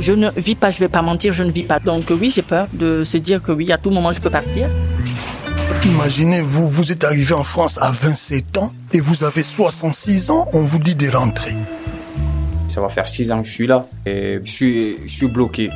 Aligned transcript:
Je 0.00 0.14
ne 0.14 0.30
vis 0.36 0.54
pas, 0.54 0.70
je 0.70 0.78
vais 0.78 0.88
pas 0.88 1.02
mentir, 1.02 1.34
je 1.34 1.44
ne 1.44 1.50
vis 1.50 1.64
pas. 1.64 1.78
Donc 1.78 2.06
oui, 2.10 2.30
j'ai 2.34 2.42
peur 2.42 2.68
de 2.72 3.04
se 3.04 3.18
dire 3.18 3.42
que 3.42 3.52
oui, 3.52 3.70
à 3.70 3.76
tout 3.76 3.90
moment, 3.90 4.12
je 4.12 4.20
peux 4.20 4.30
partir. 4.30 4.68
Imaginez, 5.84 6.40
vous, 6.40 6.66
vous 6.68 6.90
êtes 6.90 7.04
arrivé 7.04 7.34
en 7.34 7.44
France 7.44 7.78
à 7.80 7.90
27 7.90 8.56
ans 8.58 8.72
et 8.92 9.00
vous 9.00 9.24
avez 9.24 9.42
66 9.42 10.30
ans, 10.30 10.48
on 10.54 10.62
vous 10.62 10.78
dit 10.78 10.94
de 10.94 11.08
rentrer. 11.10 11.54
Ça 12.68 12.80
va 12.80 12.88
faire 12.88 13.08
6 13.08 13.30
ans 13.30 13.42
que 13.42 13.48
je 13.48 13.52
suis 13.52 13.66
là 13.66 13.86
et 14.06 14.40
je 14.42 14.50
suis, 14.50 14.96
je 15.04 15.12
suis 15.12 15.28
bloqué. 15.28 15.70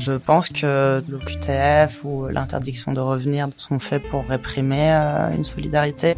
Je 0.00 0.12
pense 0.12 0.48
que 0.48 1.02
l'OQTF 1.08 2.04
ou 2.04 2.28
l'interdiction 2.28 2.92
de 2.92 3.00
revenir 3.00 3.48
sont 3.56 3.78
faits 3.78 4.02
pour 4.10 4.26
réprimer 4.26 4.92
euh, 4.92 5.34
une 5.34 5.44
solidarité. 5.44 6.16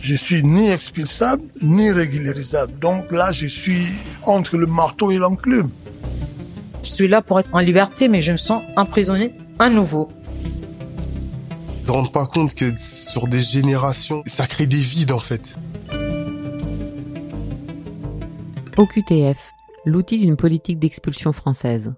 Je 0.00 0.14
suis 0.14 0.42
ni 0.42 0.70
expulsable, 0.70 1.42
ni 1.60 1.90
régularisable. 1.90 2.78
Donc 2.78 3.12
là, 3.12 3.32
je 3.32 3.46
suis 3.46 3.86
entre 4.24 4.56
le 4.56 4.66
marteau 4.66 5.10
et 5.10 5.18
l'enclume. 5.18 5.70
Je 6.82 6.88
suis 6.88 7.08
là 7.08 7.20
pour 7.20 7.38
être 7.38 7.50
en 7.52 7.58
liberté, 7.58 8.08
mais 8.08 8.22
je 8.22 8.32
me 8.32 8.38
sens 8.38 8.62
emprisonné 8.76 9.34
à 9.58 9.68
nouveau. 9.68 10.08
Ils 11.80 11.86
se 11.86 11.92
rendent 11.92 12.12
pas 12.12 12.26
compte 12.26 12.54
que 12.54 12.74
sur 12.78 13.28
des 13.28 13.42
générations, 13.42 14.22
ça 14.26 14.46
crée 14.46 14.66
des 14.66 14.80
vides 14.80 15.12
en 15.12 15.18
fait. 15.18 15.54
OQTF, 18.78 19.50
l'outil 19.84 20.18
d'une 20.18 20.36
politique 20.36 20.78
d'expulsion 20.78 21.34
française. 21.34 21.92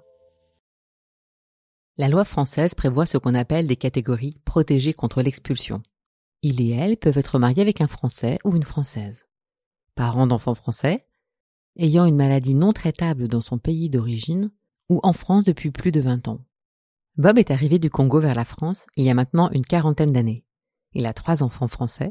La 1.98 2.08
loi 2.08 2.24
française 2.24 2.74
prévoit 2.74 3.06
ce 3.06 3.18
qu'on 3.18 3.34
appelle 3.34 3.68
des 3.68 3.76
catégories 3.76 4.40
protégées 4.44 4.94
contre 4.94 5.22
l'expulsion. 5.22 5.82
Il 6.42 6.60
et 6.60 6.70
elle 6.70 6.96
peuvent 6.96 7.18
être 7.18 7.38
mariés 7.38 7.62
avec 7.62 7.80
un 7.80 7.86
Français 7.86 8.38
ou 8.44 8.56
une 8.56 8.64
Française. 8.64 9.26
Parents 9.94 10.26
d'enfants 10.26 10.54
français, 10.54 11.06
ayant 11.76 12.04
une 12.04 12.16
maladie 12.16 12.54
non 12.54 12.72
traitable 12.72 13.28
dans 13.28 13.40
son 13.40 13.58
pays 13.58 13.88
d'origine 13.88 14.50
ou 14.88 14.98
en 15.04 15.12
France 15.12 15.44
depuis 15.44 15.70
plus 15.70 15.92
de 15.92 16.00
20 16.00 16.26
ans. 16.26 16.44
Bob 17.16 17.38
est 17.38 17.52
arrivé 17.52 17.78
du 17.78 17.90
Congo 17.90 18.18
vers 18.18 18.34
la 18.34 18.44
France 18.44 18.86
il 18.96 19.04
y 19.04 19.10
a 19.10 19.14
maintenant 19.14 19.50
une 19.50 19.64
quarantaine 19.64 20.12
d'années. 20.12 20.44
Il 20.94 21.06
a 21.06 21.12
trois 21.12 21.44
enfants 21.44 21.68
français, 21.68 22.08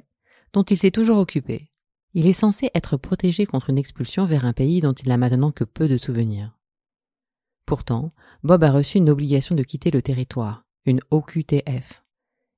dont 0.54 0.64
il 0.64 0.78
s'est 0.78 0.92
toujours 0.92 1.18
occupé. 1.18 1.70
Il 2.14 2.26
est 2.26 2.34
censé 2.34 2.70
être 2.74 2.98
protégé 2.98 3.46
contre 3.46 3.70
une 3.70 3.78
expulsion 3.78 4.26
vers 4.26 4.46
un 4.46 4.54
pays 4.54 4.80
dont 4.80 4.94
il 4.94 5.10
n'a 5.10 5.18
maintenant 5.18 5.52
que 5.52 5.64
peu 5.66 5.90
de 5.90 5.98
souvenirs. 5.98 6.58
Pourtant, 7.66 8.14
Bob 8.44 8.64
a 8.64 8.72
reçu 8.72 8.98
une 8.98 9.10
obligation 9.10 9.56
de 9.56 9.64
quitter 9.64 9.92
le 9.92 10.02
territoire, 10.02 10.66
une 10.86 11.00
OQTF, 11.10 12.04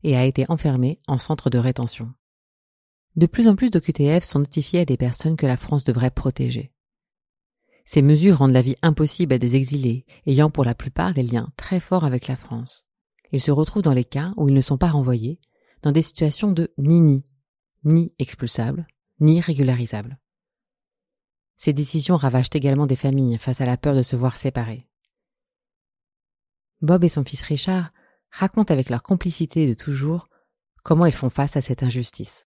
et 0.03 0.15
a 0.15 0.25
été 0.25 0.45
enfermé 0.49 0.99
en 1.07 1.17
centre 1.17 1.49
de 1.49 1.57
rétention. 1.57 2.13
De 3.15 3.25
plus 3.25 3.47
en 3.47 3.55
plus 3.55 3.71
d'OQTF 3.71 4.23
sont 4.23 4.39
notifiés 4.39 4.81
à 4.81 4.85
des 4.85 4.97
personnes 4.97 5.37
que 5.37 5.45
la 5.45 5.57
France 5.57 5.83
devrait 5.83 6.11
protéger. 6.11 6.73
Ces 7.85 8.01
mesures 8.01 8.37
rendent 8.37 8.53
la 8.53 8.61
vie 8.61 8.77
impossible 8.81 9.33
à 9.33 9.37
des 9.37 9.55
exilés 9.55 10.05
ayant 10.25 10.49
pour 10.49 10.63
la 10.63 10.73
plupart 10.73 11.13
des 11.13 11.23
liens 11.23 11.51
très 11.57 11.79
forts 11.79 12.05
avec 12.05 12.27
la 12.27 12.35
France. 12.35 12.85
Ils 13.31 13.41
se 13.41 13.51
retrouvent 13.51 13.81
dans 13.81 13.93
les 13.93 14.05
cas 14.05 14.31
où 14.37 14.47
ils 14.47 14.55
ne 14.55 14.61
sont 14.61 14.77
pas 14.77 14.89
renvoyés, 14.89 15.39
dans 15.81 15.91
des 15.91 16.01
situations 16.01 16.51
de 16.51 16.73
ni-ni, 16.77 17.25
ni 17.83 18.13
expulsables, 18.19 18.87
ni 19.19 19.41
régularisables. 19.41 20.19
Ces 21.57 21.73
décisions 21.73 22.15
ravagent 22.15 22.49
également 22.53 22.87
des 22.87 22.95
familles 22.95 23.37
face 23.37 23.61
à 23.61 23.65
la 23.65 23.77
peur 23.77 23.95
de 23.95 24.03
se 24.03 24.15
voir 24.15 24.37
séparées. 24.37 24.87
Bob 26.81 27.03
et 27.03 27.09
son 27.09 27.23
fils 27.23 27.41
Richard 27.41 27.91
racontent 28.33 28.73
avec 28.73 28.89
leur 28.89 29.03
complicité 29.03 29.67
de 29.67 29.75
toujours 29.75 30.27
comment 30.83 31.05
ils 31.05 31.13
font 31.13 31.29
face 31.29 31.55
à 31.55 31.61
cette 31.61 31.83
injustice. 31.83 32.47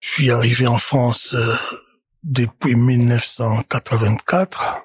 suis 0.00 0.30
arrivé 0.30 0.66
en 0.66 0.78
France 0.78 1.34
euh, 1.34 1.54
depuis 2.22 2.76
1984, 2.76 4.78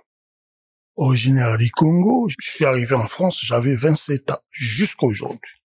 originaire 0.97 1.57
du 1.57 1.71
Congo. 1.71 2.27
Je 2.29 2.51
suis 2.51 2.65
arrivé 2.65 2.95
en 2.95 3.07
France, 3.07 3.39
j'avais 3.43 3.75
27 3.75 4.31
ans, 4.31 4.41
jusqu'à 4.49 5.05
aujourd'hui. 5.05 5.53
Et 5.53 5.58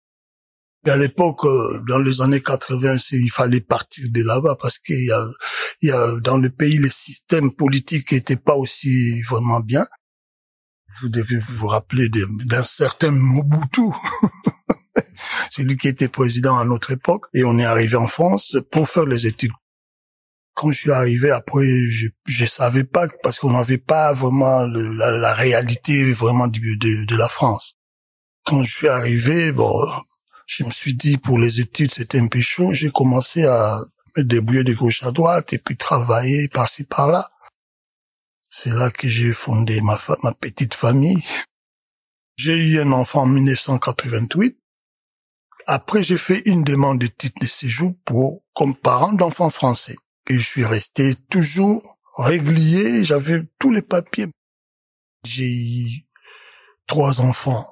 à 0.91 0.97
l'époque, 0.97 1.45
euh, 1.45 1.81
dans 1.89 1.99
les 1.99 2.21
années 2.21 2.43
80, 2.43 2.97
il 3.13 3.31
fallait 3.31 3.61
partir 3.61 4.07
de 4.11 4.23
là-bas 4.23 4.57
parce 4.61 4.79
qu'il 4.79 5.05
y 5.05 5.13
a, 5.13 5.25
il 5.81 5.89
y 5.89 5.93
a, 5.93 6.17
dans 6.21 6.39
le 6.39 6.51
pays, 6.51 6.79
le 6.79 6.91
système 6.91 7.53
politique 7.53 8.13
n'était 8.13 8.37
pas 8.37 8.57
aussi 8.57 9.23
vraiment 9.23 9.61
bien. 9.61 9.87
Vous 11.01 11.09
devez 11.09 11.39
vous 11.39 11.69
rappeler 11.69 12.09
d'un 12.49 12.63
certain 12.63 13.13
Mobutu. 13.13 13.83
C'est 15.51 15.63
lui 15.63 15.77
qui 15.77 15.89
était 15.89 16.09
président 16.09 16.59
à 16.59 16.65
notre 16.65 16.91
époque. 16.91 17.27
Et 17.33 17.45
on 17.45 17.59
est 17.59 17.65
arrivé 17.65 17.97
en 17.97 18.07
France 18.07 18.57
pour 18.71 18.89
faire 18.89 19.07
les 19.07 19.27
études. 19.27 19.53
Quand 20.55 20.71
je 20.71 20.79
suis 20.79 20.91
arrivé, 20.91 21.31
après, 21.31 21.65
je 21.89 22.09
je 22.27 22.45
savais 22.45 22.85
pas 22.85 23.09
parce 23.23 23.39
qu'on 23.39 23.53
n'avait 23.53 23.79
pas 23.79 24.13
vraiment 24.13 24.67
la, 24.67 25.11
la, 25.11 25.33
réalité 25.33 26.13
vraiment 26.13 26.47
du, 26.47 26.77
de, 26.77 27.07
de 27.07 27.17
la 27.17 27.29
France. 27.29 27.79
Quand 28.45 28.63
je 28.63 28.71
suis 28.71 28.89
arrivé, 28.89 29.51
bon, 29.53 29.73
je 30.55 30.65
me 30.65 30.71
suis 30.71 30.93
dit 30.93 31.17
pour 31.17 31.39
les 31.39 31.61
études 31.61 31.91
c'était 31.91 32.21
un 32.21 32.29
peu 32.29 32.41
chaud. 32.43 32.75
J'ai 32.75 32.91
commencé 32.91 33.47
à 33.47 33.81
me 34.17 34.23
débrouiller 34.23 34.65
de 34.65 34.75
gauche 34.75 35.03
à 35.03 35.11
droite 35.11 35.55
et 35.55 35.59
puis 35.59 35.79
travailler 35.79 36.49
par-ci 36.49 36.85
par-là. 36.85 37.33
C'est 38.51 38.75
là 38.75 38.91
que 38.91 39.09
j'ai 39.09 39.33
fondé 39.33 39.81
ma, 39.81 39.99
ma 40.23 40.35
petite 40.35 40.75
famille. 40.75 41.25
J'ai 42.37 42.55
eu 42.55 42.81
un 42.81 42.93
enfant 42.93 43.23
en 43.23 43.27
1988. 43.27 44.59
Après, 45.67 46.03
j'ai 46.03 46.19
fait 46.19 46.43
une 46.45 46.65
demande 46.65 46.99
de 46.99 47.07
titre 47.07 47.41
de 47.41 47.47
séjour 47.47 47.95
pour, 48.05 48.43
comme 48.53 48.77
parent 48.77 49.15
d'enfants 49.15 49.49
français. 49.49 49.97
Et 50.29 50.35
je 50.35 50.47
suis 50.47 50.67
resté 50.67 51.15
toujours 51.31 51.99
régulier, 52.19 53.05
j'avais 53.05 53.43
tous 53.59 53.71
les 53.71 53.81
papiers. 53.81 54.27
J'ai 55.25 55.51
eu 55.51 56.03
trois 56.87 57.23
enfants 57.23 57.65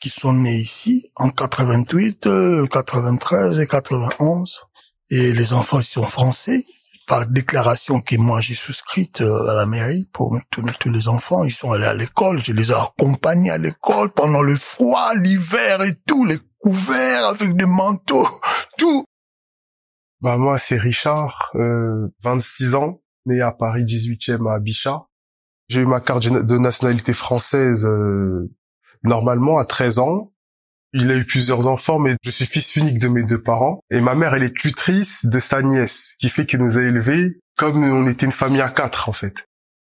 qui 0.00 0.08
sont 0.08 0.32
nés 0.32 0.56
ici 0.56 1.10
en 1.16 1.30
88, 1.30 2.28
93 2.70 3.60
et 3.60 3.66
91. 3.66 4.62
Et 5.10 5.32
les 5.32 5.52
enfants 5.52 5.80
sont 5.80 6.02
français. 6.02 6.64
Par 7.06 7.26
déclaration 7.26 8.00
que 8.00 8.16
moi 8.16 8.40
j'ai 8.40 8.54
souscrite 8.54 9.20
euh, 9.20 9.50
à 9.50 9.54
la 9.54 9.66
mairie 9.66 10.08
pour 10.12 10.38
tous 10.48 10.62
les 10.88 11.08
enfants, 11.08 11.42
ils 11.42 11.50
sont 11.52 11.72
allés 11.72 11.86
à 11.86 11.94
l'école. 11.94 12.38
Je 12.38 12.52
les 12.52 12.70
ai 12.70 12.74
accompagnés 12.74 13.50
à 13.50 13.58
l'école 13.58 14.12
pendant 14.12 14.42
le 14.42 14.54
froid, 14.54 15.12
l'hiver 15.16 15.82
et 15.82 15.96
tout, 16.06 16.24
les 16.24 16.38
couverts 16.58 17.26
avec 17.26 17.56
des 17.56 17.66
manteaux, 17.66 18.28
tout. 18.78 19.04
Bah 20.20 20.36
moi 20.36 20.60
c'est 20.60 20.78
Richard, 20.78 21.50
euh, 21.56 22.06
26 22.22 22.76
ans, 22.76 23.02
né 23.26 23.40
à 23.40 23.50
Paris 23.50 23.82
18e 23.82 24.48
à 24.48 24.60
Bichat. 24.60 25.02
J'ai 25.68 25.80
eu 25.80 25.86
ma 25.86 26.00
carte 26.00 26.22
de 26.22 26.58
nationalité 26.58 27.12
française 27.12 27.86
euh, 27.86 28.48
normalement 29.02 29.58
à 29.58 29.64
13 29.64 29.98
ans. 29.98 30.32
Il 30.92 31.10
a 31.10 31.16
eu 31.16 31.24
plusieurs 31.24 31.68
enfants, 31.68 32.00
mais 32.00 32.16
je 32.24 32.30
suis 32.30 32.46
fils 32.46 32.74
unique 32.74 32.98
de 32.98 33.08
mes 33.08 33.22
deux 33.22 33.40
parents. 33.40 33.80
Et 33.90 34.00
ma 34.00 34.14
mère, 34.14 34.34
elle 34.34 34.42
est 34.42 34.56
tutrice 34.56 35.24
de 35.24 35.38
sa 35.38 35.62
nièce, 35.62 36.16
qui 36.20 36.28
fait 36.28 36.46
qu'il 36.46 36.60
nous 36.60 36.78
a 36.78 36.82
élevés 36.82 37.38
comme 37.60 37.84
on 37.84 38.08
était 38.08 38.24
une 38.24 38.32
famille 38.32 38.62
à 38.62 38.70
quatre, 38.70 39.10
en 39.10 39.12
fait. 39.12 39.34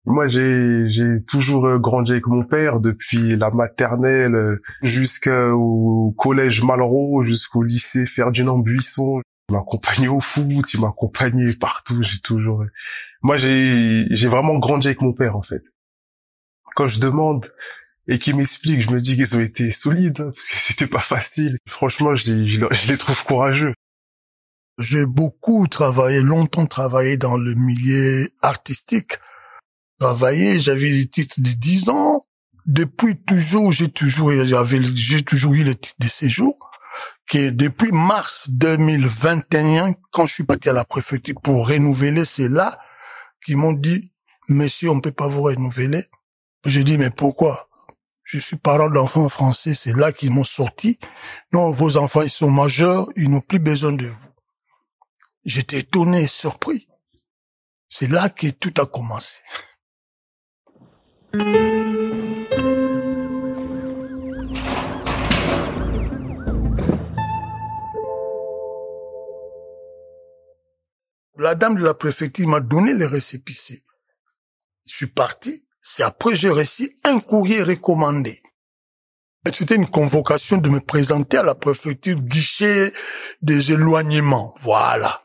Moi, 0.06 0.28
j'ai 0.28 1.24
toujours 1.26 1.66
euh, 1.66 1.80
grandi 1.80 2.12
avec 2.12 2.28
mon 2.28 2.44
père 2.44 2.82
depuis 2.82 3.38
la 3.38 3.52
maternelle 3.52 4.36
euh, 4.36 4.62
jusqu'au 4.82 6.14
collège 6.18 6.62
Malraux, 6.62 7.24
jusqu'au 7.24 7.64
lycée 7.64 8.06
Ferdinand 8.06 8.60
Buisson. 8.60 9.22
Il 9.48 9.54
m'a 9.54 9.60
accompagné 9.60 10.10
au 10.10 10.20
foot, 10.20 10.74
il 10.74 10.82
m'a 10.82 10.90
accompagné 10.90 11.54
partout. 11.56 12.04
J'ai 12.04 12.20
toujours. 12.20 12.64
Euh, 12.64 12.72
moi, 13.22 13.38
j'ai 13.38 14.28
vraiment 14.28 14.60
grandi 14.60 14.88
avec 14.88 15.02
mon 15.02 15.14
père, 15.14 15.38
en 15.38 15.42
fait. 15.42 15.64
Quand 16.76 16.88
je 16.88 17.00
demande 17.00 17.50
et 18.08 18.20
qui 18.20 18.34
m'explique, 18.34 18.82
je 18.82 18.90
me 18.90 19.02
dis 19.02 19.16
qu'ils 19.16 19.36
ont 19.36 19.40
été 19.40 19.72
solides, 19.72 20.20
hein, 20.20 20.32
parce 20.34 20.48
que 20.48 20.58
c'était 20.68 20.88
pas 20.88 21.00
facile. 21.00 21.58
Franchement, 21.68 22.16
je 22.16 22.34
les, 22.34 22.98
trouve 22.98 23.24
courageux. 23.24 23.74
J'ai 24.80 25.06
beaucoup 25.06 25.68
travaillé, 25.68 26.22
longtemps 26.22 26.66
travaillé 26.66 27.18
dans 27.18 27.38
le 27.38 27.54
milieu 27.54 28.30
artistique. 28.42 29.14
Travaillé, 30.00 30.60
j'avais 30.60 30.90
le 30.90 31.06
titre 31.06 31.36
de 31.40 31.50
10 31.50 31.90
ans. 31.90 32.26
Depuis 32.66 33.16
toujours, 33.16 33.72
j'ai 33.72 33.90
toujours, 33.90 34.32
j'avais, 34.46 34.80
j'ai 34.96 35.22
toujours 35.22 35.54
eu 35.54 35.64
le 35.64 35.76
titre 35.76 35.96
de 36.00 36.08
séjour. 36.08 36.58
Que 37.30 37.50
depuis 37.50 37.92
mars 37.92 38.50
2021, 38.50 39.94
quand 40.12 40.26
je 40.26 40.34
suis 40.34 40.44
parti 40.44 40.70
à 40.70 40.74
la 40.74 40.84
préfecture 40.84 41.36
pour 41.42 41.68
renouveler, 41.68 42.26
c'est 42.26 42.50
là 42.50 42.80
qu'ils 43.46 43.58
m'ont 43.58 43.74
dit, 43.74 44.12
monsieur, 44.50 44.90
on 44.90 45.00
peut 45.00 45.12
pas 45.12 45.28
vous 45.28 45.44
renouveler. 45.44 46.06
J'ai 46.66 46.84
dit, 46.84 46.98
mais 46.98 47.10
pourquoi? 47.10 47.70
je 48.40 48.40
suis 48.40 48.56
parent 48.58 48.90
d'enfants 48.90 49.30
français, 49.30 49.76
c'est 49.76 49.96
là 49.96 50.12
qu'ils 50.12 50.32
m'ont 50.32 50.44
sorti. 50.44 50.98
Non, 51.52 51.70
vos 51.70 51.98
enfants, 51.98 52.24
ils 52.24 52.32
sont 52.32 52.50
majeurs, 52.50 53.08
ils 53.16 53.30
n'ont 53.30 53.42
plus 53.42 53.60
besoin 53.60 53.92
de 53.92 54.08
vous. 54.08 54.30
J'étais 55.46 55.80
étonné 55.80 56.24
et 56.24 56.28
surpris. 56.28 56.88
C'est 57.90 58.08
là 58.08 58.30
que 58.30 58.48
tout 58.48 58.74
a 58.82 58.88
commencé. 58.88 59.40
La 71.38 71.56
dame 71.56 71.76
de 71.76 71.84
la 71.84 71.94
préfecture 71.94 72.48
m'a 72.48 72.62
donné 72.62 72.96
les 72.96 73.06
récépissés. 73.06 73.84
Je 74.88 74.96
suis 74.96 75.08
parti. 75.08 75.63
C'est 75.86 76.04
après 76.04 76.36
j'ai 76.36 76.50
reçu 76.50 76.98
un 77.04 77.20
courrier 77.20 77.62
recommandé. 77.62 78.42
C'était 79.52 79.76
une 79.76 79.88
convocation 79.88 80.58
de 80.58 80.70
me 80.70 80.80
présenter 80.80 81.38
à 81.38 81.44
la 81.44 81.54
préfecture 81.54 82.20
guichet 82.22 82.94
des 83.42 83.74
éloignements. 83.74 84.56
Voilà. 84.62 85.22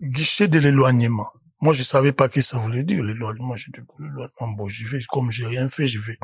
Guichet 0.00 0.46
de 0.46 0.60
l'éloignement. 0.60 1.26
Moi, 1.60 1.72
je 1.72 1.82
savais 1.82 2.12
pas 2.12 2.28
que 2.28 2.42
ça 2.42 2.58
voulait 2.58 2.84
dire, 2.84 3.02
l'éloignement. 3.02 3.56
Je 3.56 3.70
dis, 3.72 3.80
l'éloignement, 3.98 4.56
bon, 4.56 4.68
j'y 4.68 4.84
vais, 4.84 5.00
comme 5.08 5.32
j'ai 5.32 5.46
rien 5.46 5.68
fait, 5.68 5.88
je 5.88 5.98
vais. 5.98 6.18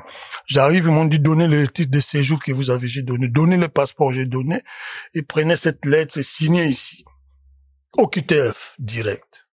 J'arrive, 0.46 0.84
ils 0.84 0.92
m'ont 0.92 1.06
dit, 1.06 1.18
donnez 1.18 1.48
le 1.48 1.66
titre 1.66 1.90
de 1.90 1.98
séjour 1.98 2.38
que 2.40 2.52
vous 2.52 2.70
avez, 2.70 2.86
j'ai 2.86 3.02
donné. 3.02 3.28
Donnez 3.28 3.56
le 3.56 3.68
passeport, 3.68 4.12
j'ai 4.12 4.26
donné. 4.26 4.60
Et 5.14 5.22
prenez 5.22 5.56
cette 5.56 5.84
lettre 5.84 6.20
signée 6.20 6.66
ici. 6.66 7.04
Au 7.96 8.06
QTF, 8.06 8.76
direct. 8.78 9.48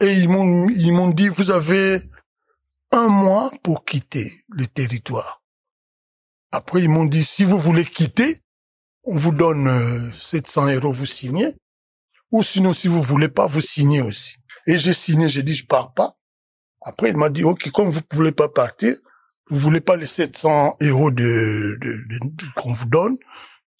Et 0.00 0.12
ils 0.12 0.28
m'ont, 0.28 0.68
ils 0.68 0.92
m'ont 0.92 1.10
dit, 1.10 1.28
vous 1.28 1.50
avez 1.50 2.02
un 2.92 3.08
mois 3.08 3.50
pour 3.62 3.84
quitter 3.84 4.44
le 4.48 4.66
territoire. 4.66 5.42
Après, 6.52 6.82
ils 6.82 6.88
m'ont 6.88 7.06
dit, 7.06 7.24
si 7.24 7.44
vous 7.44 7.58
voulez 7.58 7.84
quitter, 7.84 8.42
on 9.04 9.16
vous 9.16 9.32
donne 9.32 10.12
700 10.20 10.68
euh, 10.68 10.74
euros, 10.76 10.92
vous 10.92 11.06
signez. 11.06 11.56
Ou 12.30 12.42
sinon, 12.42 12.72
si 12.72 12.88
vous 12.88 13.02
voulez 13.02 13.28
pas, 13.28 13.46
vous 13.46 13.60
signez 13.60 14.02
aussi. 14.02 14.36
Et 14.66 14.78
j'ai 14.78 14.92
signé, 14.92 15.28
j'ai 15.28 15.42
dit, 15.42 15.54
je 15.54 15.66
pars 15.66 15.92
pas. 15.92 16.16
Après, 16.82 17.10
il 17.10 17.16
m'a 17.16 17.30
dit, 17.30 17.44
OK, 17.44 17.70
comme 17.70 17.90
vous 17.90 18.00
ne 18.00 18.16
voulez 18.16 18.32
pas 18.32 18.48
partir, 18.48 18.96
vous 19.48 19.58
voulez 19.58 19.80
pas 19.80 19.96
les 19.96 20.06
700 20.06 20.76
euros 20.82 21.10
de, 21.10 21.78
de, 21.80 22.18
qu'on 22.56 22.72
vous 22.72 22.86
donne, 22.86 23.16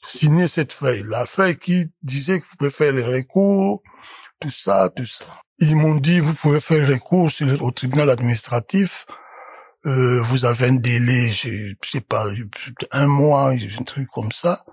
signez 0.05 0.49
cette 0.49 0.73
feuille. 0.73 1.05
La 1.07 1.27
feuille 1.27 1.57
qui 1.57 1.87
disait 2.03 2.41
que 2.41 2.47
vous 2.47 2.57
pouvez 2.57 2.71
faire 2.71 2.93
les 2.93 3.05
recours, 3.05 3.83
tout 4.43 4.51
ça, 4.51 4.89
tout 4.95 5.07
ça. 5.07 5.25
Ils 5.59 5.77
m'ont 5.77 5.97
dit, 5.97 6.21
vous 6.21 6.35
pouvez 6.35 6.61
faire 6.61 6.87
recours 6.89 7.31
au 7.61 7.71
tribunal 7.71 8.11
administratif 8.11 9.07
euh, 9.85 10.23
vous 10.23 10.45
avez 10.45 10.67
un 10.69 10.77
délai, 10.77 11.31
je 11.33 11.75
sais 11.85 12.01
pas, 12.01 12.27
un 12.93 13.07
mois, 13.07 13.51
un 13.51 13.83
truc 13.85 14.09
comme 14.11 14.31
ça. 14.31 14.65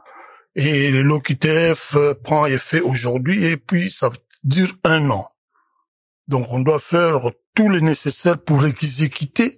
Et 0.55 0.91
l'OQTF 0.91 1.95
euh, 1.95 2.13
prend 2.13 2.45
effet 2.45 2.81
aujourd'hui 2.81 3.45
et 3.45 3.57
puis 3.57 3.89
ça 3.89 4.11
dure 4.43 4.73
un 4.83 5.09
an. 5.09 5.25
Donc 6.27 6.47
on 6.51 6.59
doit 6.59 6.79
faire 6.79 7.21
tout 7.55 7.69
le 7.69 7.79
nécessaire 7.79 8.39
pour 8.43 8.65
exécuter 8.65 9.57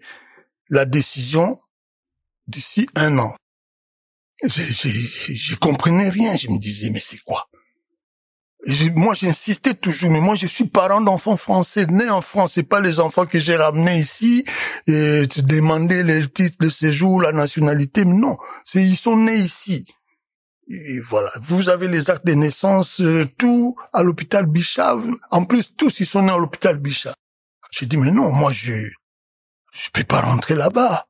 la 0.69 0.86
décision 0.86 1.58
d'ici 2.48 2.88
un 2.96 3.18
an. 3.18 3.36
Je, 4.44 4.63
je, 4.63 4.90
je 5.34 5.56
comprenais 5.56 6.10
rien, 6.10 6.36
je 6.38 6.48
me 6.48 6.58
disais 6.58 6.90
mais 6.92 7.02
c'est 7.02 7.19
quoi? 7.19 7.50
Moi, 8.96 9.16
j'insistais 9.16 9.74
toujours, 9.74 10.12
mais 10.12 10.22
moi, 10.22 10.36
je 10.36 10.46
suis 10.46 10.68
parent 10.68 11.02
d'enfants 11.02 11.38
français, 11.38 11.86
nés 11.88 12.10
en 12.10 12.22
France. 12.22 12.54
C'est 12.54 12.63
pas 12.63 12.80
les 12.80 13.00
enfants 13.00 13.25
que 13.25 13.40
j'ai 13.40 13.56
ramenés 13.56 14.00
ici 14.00 14.46
et 14.88 15.25
demander 15.38 16.04
le 16.04 16.30
titre 16.30 16.58
de 16.60 16.69
séjour, 16.69 17.22
la 17.22 17.31
nationalité. 17.31 18.06
Mais 18.06 18.16
non, 18.16 18.38
c'est 18.63 18.84
ils 18.84 18.98
sont 18.98 19.18
nés 19.18 19.38
ici. 19.38 19.86
Et 20.68 21.00
voilà. 21.00 21.31
Vous 21.42 21.69
avez 21.69 21.88
les 21.88 22.10
actes 22.12 22.25
de 22.25 22.34
naissance, 22.34 23.02
euh, 23.02 23.28
tout 23.38 23.75
à 23.94 24.04
l'hôpital 24.04 24.46
Bichat. 24.46 24.96
En 25.31 25.44
plus, 25.46 25.75
tous 25.75 26.00
ils 26.00 26.06
sont 26.06 26.22
nés 26.22 26.31
à 26.31 26.38
l'hôpital 26.38 26.78
Bichat. 26.78 27.16
J'ai 27.72 27.88
dit, 27.88 27.98
mais 27.98 28.12
non, 28.12 28.31
moi, 28.31 28.52
je, 28.54 28.90
je 29.74 29.90
peux 29.92 30.04
pas 30.04 30.22
rentrer 30.22 30.56
là-bas. 30.56 31.08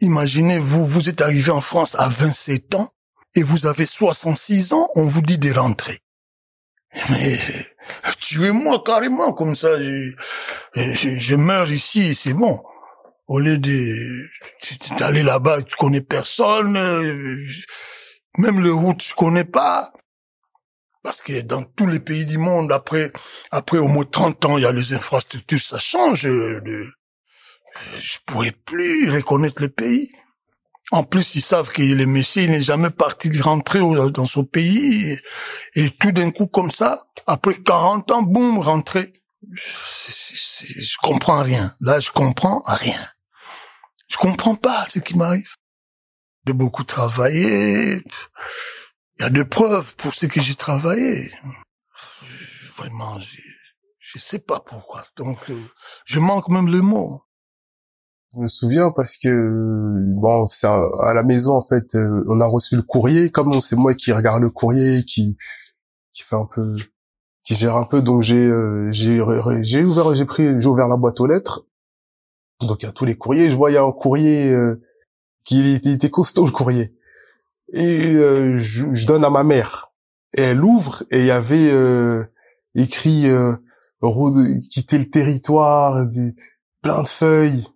Imaginez, 0.00 0.58
vous, 0.60 0.86
vous 0.86 1.08
êtes 1.08 1.20
arrivé 1.20 1.50
en 1.50 1.60
France 1.60 1.96
à 1.98 2.08
27 2.08 2.74
ans 2.76 2.90
et 3.34 3.42
vous 3.42 3.66
avez 3.66 3.86
66 3.86 4.72
ans, 4.72 4.88
on 4.94 5.04
vous 5.04 5.22
dit 5.22 5.38
de 5.38 5.52
rentrer. 5.52 6.03
Mais 7.10 7.38
tuez-moi 8.20 8.82
carrément 8.84 9.32
comme 9.32 9.56
ça. 9.56 9.78
Je, 9.82 10.12
je, 10.74 11.36
meurs 11.36 11.70
ici, 11.72 12.14
c'est 12.14 12.34
bon. 12.34 12.62
Au 13.26 13.38
lieu 13.38 13.58
de 13.58 14.28
d'aller 14.98 15.22
là-bas, 15.22 15.62
tu 15.62 15.76
connais 15.76 16.02
personne. 16.02 16.74
Même 18.38 18.60
le 18.60 18.72
route, 18.72 19.02
je 19.02 19.14
connais 19.14 19.44
pas. 19.44 19.92
Parce 21.02 21.20
que 21.20 21.40
dans 21.42 21.62
tous 21.62 21.86
les 21.86 22.00
pays 22.00 22.24
du 22.24 22.38
monde, 22.38 22.72
après, 22.72 23.12
après 23.50 23.78
au 23.78 23.86
moins 23.86 24.06
30 24.10 24.44
ans, 24.46 24.56
il 24.58 24.62
y 24.62 24.66
a 24.66 24.72
les 24.72 24.94
infrastructures, 24.94 25.60
ça 25.60 25.78
change. 25.78 26.22
Je 26.22 28.18
pourrais 28.26 28.52
plus 28.52 29.10
reconnaître 29.10 29.60
le 29.60 29.68
pays. 29.68 30.10
En 30.90 31.02
plus, 31.02 31.34
ils 31.34 31.42
savent 31.42 31.70
que 31.70 31.82
le 31.82 32.04
il 32.36 32.50
n'est 32.50 32.62
jamais 32.62 32.90
parti 32.90 33.30
rentrer 33.40 33.80
dans 34.10 34.26
son 34.26 34.44
pays. 34.44 35.18
Et, 35.74 35.90
tout 35.90 36.12
d'un 36.12 36.30
coup, 36.30 36.46
comme 36.46 36.70
ça, 36.70 37.06
après 37.26 37.54
40 37.54 38.10
ans, 38.12 38.22
boum, 38.22 38.58
rentrer. 38.58 39.12
Je, 39.52 40.96
comprends 41.02 41.42
rien. 41.42 41.72
Là, 41.80 42.00
je 42.00 42.10
comprends 42.10 42.62
rien. 42.66 42.98
Je 44.08 44.16
comprends 44.16 44.54
pas 44.54 44.86
ce 44.88 44.98
qui 44.98 45.16
m'arrive. 45.16 45.54
J'ai 46.46 46.52
beaucoup 46.52 46.84
travaillé. 46.84 48.02
Il 49.18 49.22
y 49.22 49.24
a 49.24 49.30
des 49.30 49.44
preuves 49.44 49.94
pour 49.96 50.12
ce 50.12 50.26
que 50.26 50.40
j'ai 50.42 50.54
travaillé. 50.54 51.32
Vraiment, 52.76 53.18
je, 53.20 53.40
je 54.00 54.18
sais 54.18 54.38
pas 54.38 54.60
pourquoi. 54.60 55.04
Donc, 55.16 55.38
euh, 55.50 55.60
je 56.04 56.20
manque 56.20 56.48
même 56.48 56.68
le 56.68 56.82
mot. 56.82 57.23
Je 58.36 58.42
me 58.42 58.48
souviens 58.48 58.90
parce 58.90 59.16
que 59.16 59.28
bon, 60.16 60.48
c'est 60.48 60.66
à, 60.66 61.14
la 61.14 61.22
maison 61.22 61.52
en 61.52 61.62
fait, 61.62 61.94
euh, 61.94 62.24
on 62.26 62.40
a 62.40 62.46
reçu 62.46 62.74
le 62.74 62.82
courrier. 62.82 63.30
Comme 63.30 63.52
c'est 63.60 63.76
moi 63.76 63.94
qui 63.94 64.12
regarde 64.12 64.42
le 64.42 64.50
courrier, 64.50 65.04
qui 65.04 65.36
qui 66.12 66.22
fait 66.24 66.34
un 66.34 66.46
peu, 66.46 66.76
qui 67.44 67.54
gère 67.54 67.76
un 67.76 67.84
peu, 67.84 68.02
donc 68.02 68.22
j'ai 68.22 68.36
euh, 68.36 68.90
j'ai 68.90 69.20
j'ai 69.62 69.84
ouvert, 69.84 70.14
j'ai 70.14 70.24
pris, 70.24 70.60
j'ai 70.60 70.66
ouvert 70.66 70.88
la 70.88 70.96
boîte 70.96 71.20
aux 71.20 71.26
lettres. 71.26 71.66
Donc 72.60 72.82
il 72.82 72.86
y 72.86 72.88
a 72.88 72.92
tous 72.92 73.04
les 73.04 73.16
courriers. 73.16 73.50
Je 73.50 73.56
vois 73.56 73.70
il 73.70 73.74
y 73.74 73.76
a 73.76 73.84
un 73.84 73.92
courrier 73.92 74.50
euh, 74.50 74.82
qui 75.44 75.74
était, 75.74 76.10
costaud 76.10 76.46
le 76.46 76.52
courrier. 76.52 76.92
Et 77.72 78.14
je, 78.14 78.94
je, 78.94 79.06
donne 79.06 79.24
à 79.24 79.30
ma 79.30 79.44
mère. 79.44 79.92
Et 80.36 80.42
elle 80.42 80.64
ouvre 80.64 81.04
et 81.10 81.20
il 81.20 81.26
y 81.26 81.30
avait 81.30 81.72
écrit 82.74 83.26
quitter 84.70 84.98
le 84.98 85.10
territoire, 85.10 86.06
plein 86.82 87.02
de 87.02 87.08
feuilles 87.08 87.68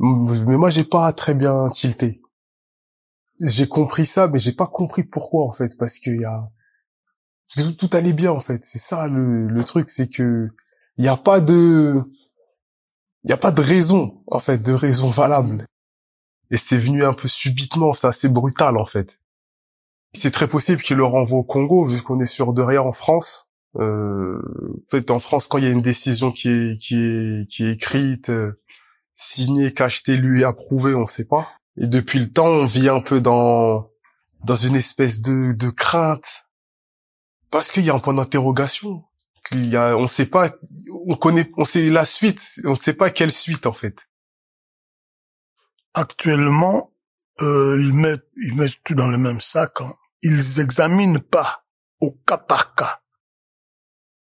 mais 0.00 0.56
moi, 0.56 0.70
j'ai 0.70 0.84
pas 0.84 1.12
très 1.12 1.34
bien 1.34 1.68
tilté. 1.70 2.22
J'ai 3.40 3.68
compris 3.68 4.06
ça, 4.06 4.28
mais 4.28 4.38
j'ai 4.38 4.52
pas 4.52 4.66
compris 4.66 5.04
pourquoi 5.04 5.44
en 5.44 5.52
fait, 5.52 5.76
parce 5.78 5.98
qu'il 5.98 6.20
y 6.20 6.24
a 6.24 6.50
tout, 7.78 7.90
allait 7.92 8.12
bien 8.12 8.30
en 8.32 8.40
fait. 8.40 8.64
C'est 8.64 8.78
ça 8.78 9.08
le, 9.08 9.62
truc, 9.64 9.90
c'est 9.90 10.08
que 10.08 10.48
il 10.96 11.04
y 11.04 11.08
a 11.08 11.16
pas 11.16 11.40
de 11.40 12.02
il 13.24 13.30
y 13.30 13.32
a 13.32 13.36
pas 13.36 13.52
de 13.52 13.60
raison 13.60 14.22
en 14.26 14.40
fait, 14.40 14.58
de 14.58 14.72
raison 14.72 15.08
valable. 15.08 15.66
Et 16.50 16.56
c'est 16.56 16.78
venu 16.78 17.04
un 17.04 17.14
peu 17.14 17.28
subitement, 17.28 17.94
c'est 17.94 18.08
assez 18.08 18.28
brutal 18.28 18.76
en 18.76 18.86
fait. 18.86 19.18
C'est 20.14 20.32
très 20.32 20.48
possible 20.48 20.82
qu'il 20.82 20.96
le 20.96 21.04
renvoie 21.04 21.38
au 21.38 21.44
Congo 21.44 21.86
vu 21.86 22.02
qu'on 22.02 22.20
est 22.20 22.26
sur 22.26 22.52
de 22.52 22.62
rien 22.62 22.82
en 22.82 22.92
France. 22.92 23.48
Euh, 23.76 24.40
en 24.86 24.90
fait, 24.90 25.10
en 25.10 25.20
France, 25.20 25.46
quand 25.46 25.58
il 25.58 25.64
y 25.64 25.68
a 25.68 25.70
une 25.70 25.82
décision 25.82 26.32
qui 26.32 26.48
est 26.48 26.78
qui 26.78 26.96
est 26.96 27.48
qui 27.48 27.64
est 27.64 27.72
écrite, 27.72 28.30
euh, 28.30 28.60
signé, 29.20 29.74
cacheté, 29.74 30.16
lu 30.16 30.40
et 30.40 30.44
approuvé, 30.44 30.94
on 30.94 31.04
sait 31.04 31.26
pas. 31.26 31.48
Et 31.76 31.86
depuis 31.86 32.18
le 32.18 32.32
temps, 32.32 32.46
on 32.46 32.66
vit 32.66 32.88
un 32.88 33.00
peu 33.00 33.20
dans 33.20 33.90
dans 34.44 34.56
une 34.56 34.74
espèce 34.74 35.20
de, 35.20 35.52
de 35.52 35.68
crainte 35.68 36.46
parce 37.50 37.70
qu'il 37.70 37.84
y 37.84 37.90
a 37.90 37.94
un 37.94 37.98
point 37.98 38.14
d'interrogation. 38.14 39.04
Il 39.52 39.66
y 39.66 39.76
a, 39.76 39.96
on 39.96 40.08
sait 40.08 40.30
pas, 40.30 40.54
on 41.06 41.16
connaît, 41.16 41.50
on 41.58 41.66
sait 41.66 41.90
la 41.90 42.06
suite, 42.06 42.60
on 42.64 42.74
sait 42.74 42.94
pas 42.94 43.10
quelle 43.10 43.32
suite 43.32 43.66
en 43.66 43.72
fait. 43.72 43.96
Actuellement, 45.92 46.94
euh, 47.42 47.78
ils 47.82 47.92
mettent 47.92 48.28
ils 48.42 48.56
mettent 48.56 48.82
tout 48.84 48.94
dans 48.94 49.08
le 49.08 49.18
même 49.18 49.40
sac. 49.40 49.82
Hein. 49.82 49.94
Ils 50.22 50.60
examinent 50.60 51.20
pas 51.20 51.66
au 52.00 52.12
cas 52.12 52.38
par 52.38 52.74
cas. 52.74 53.02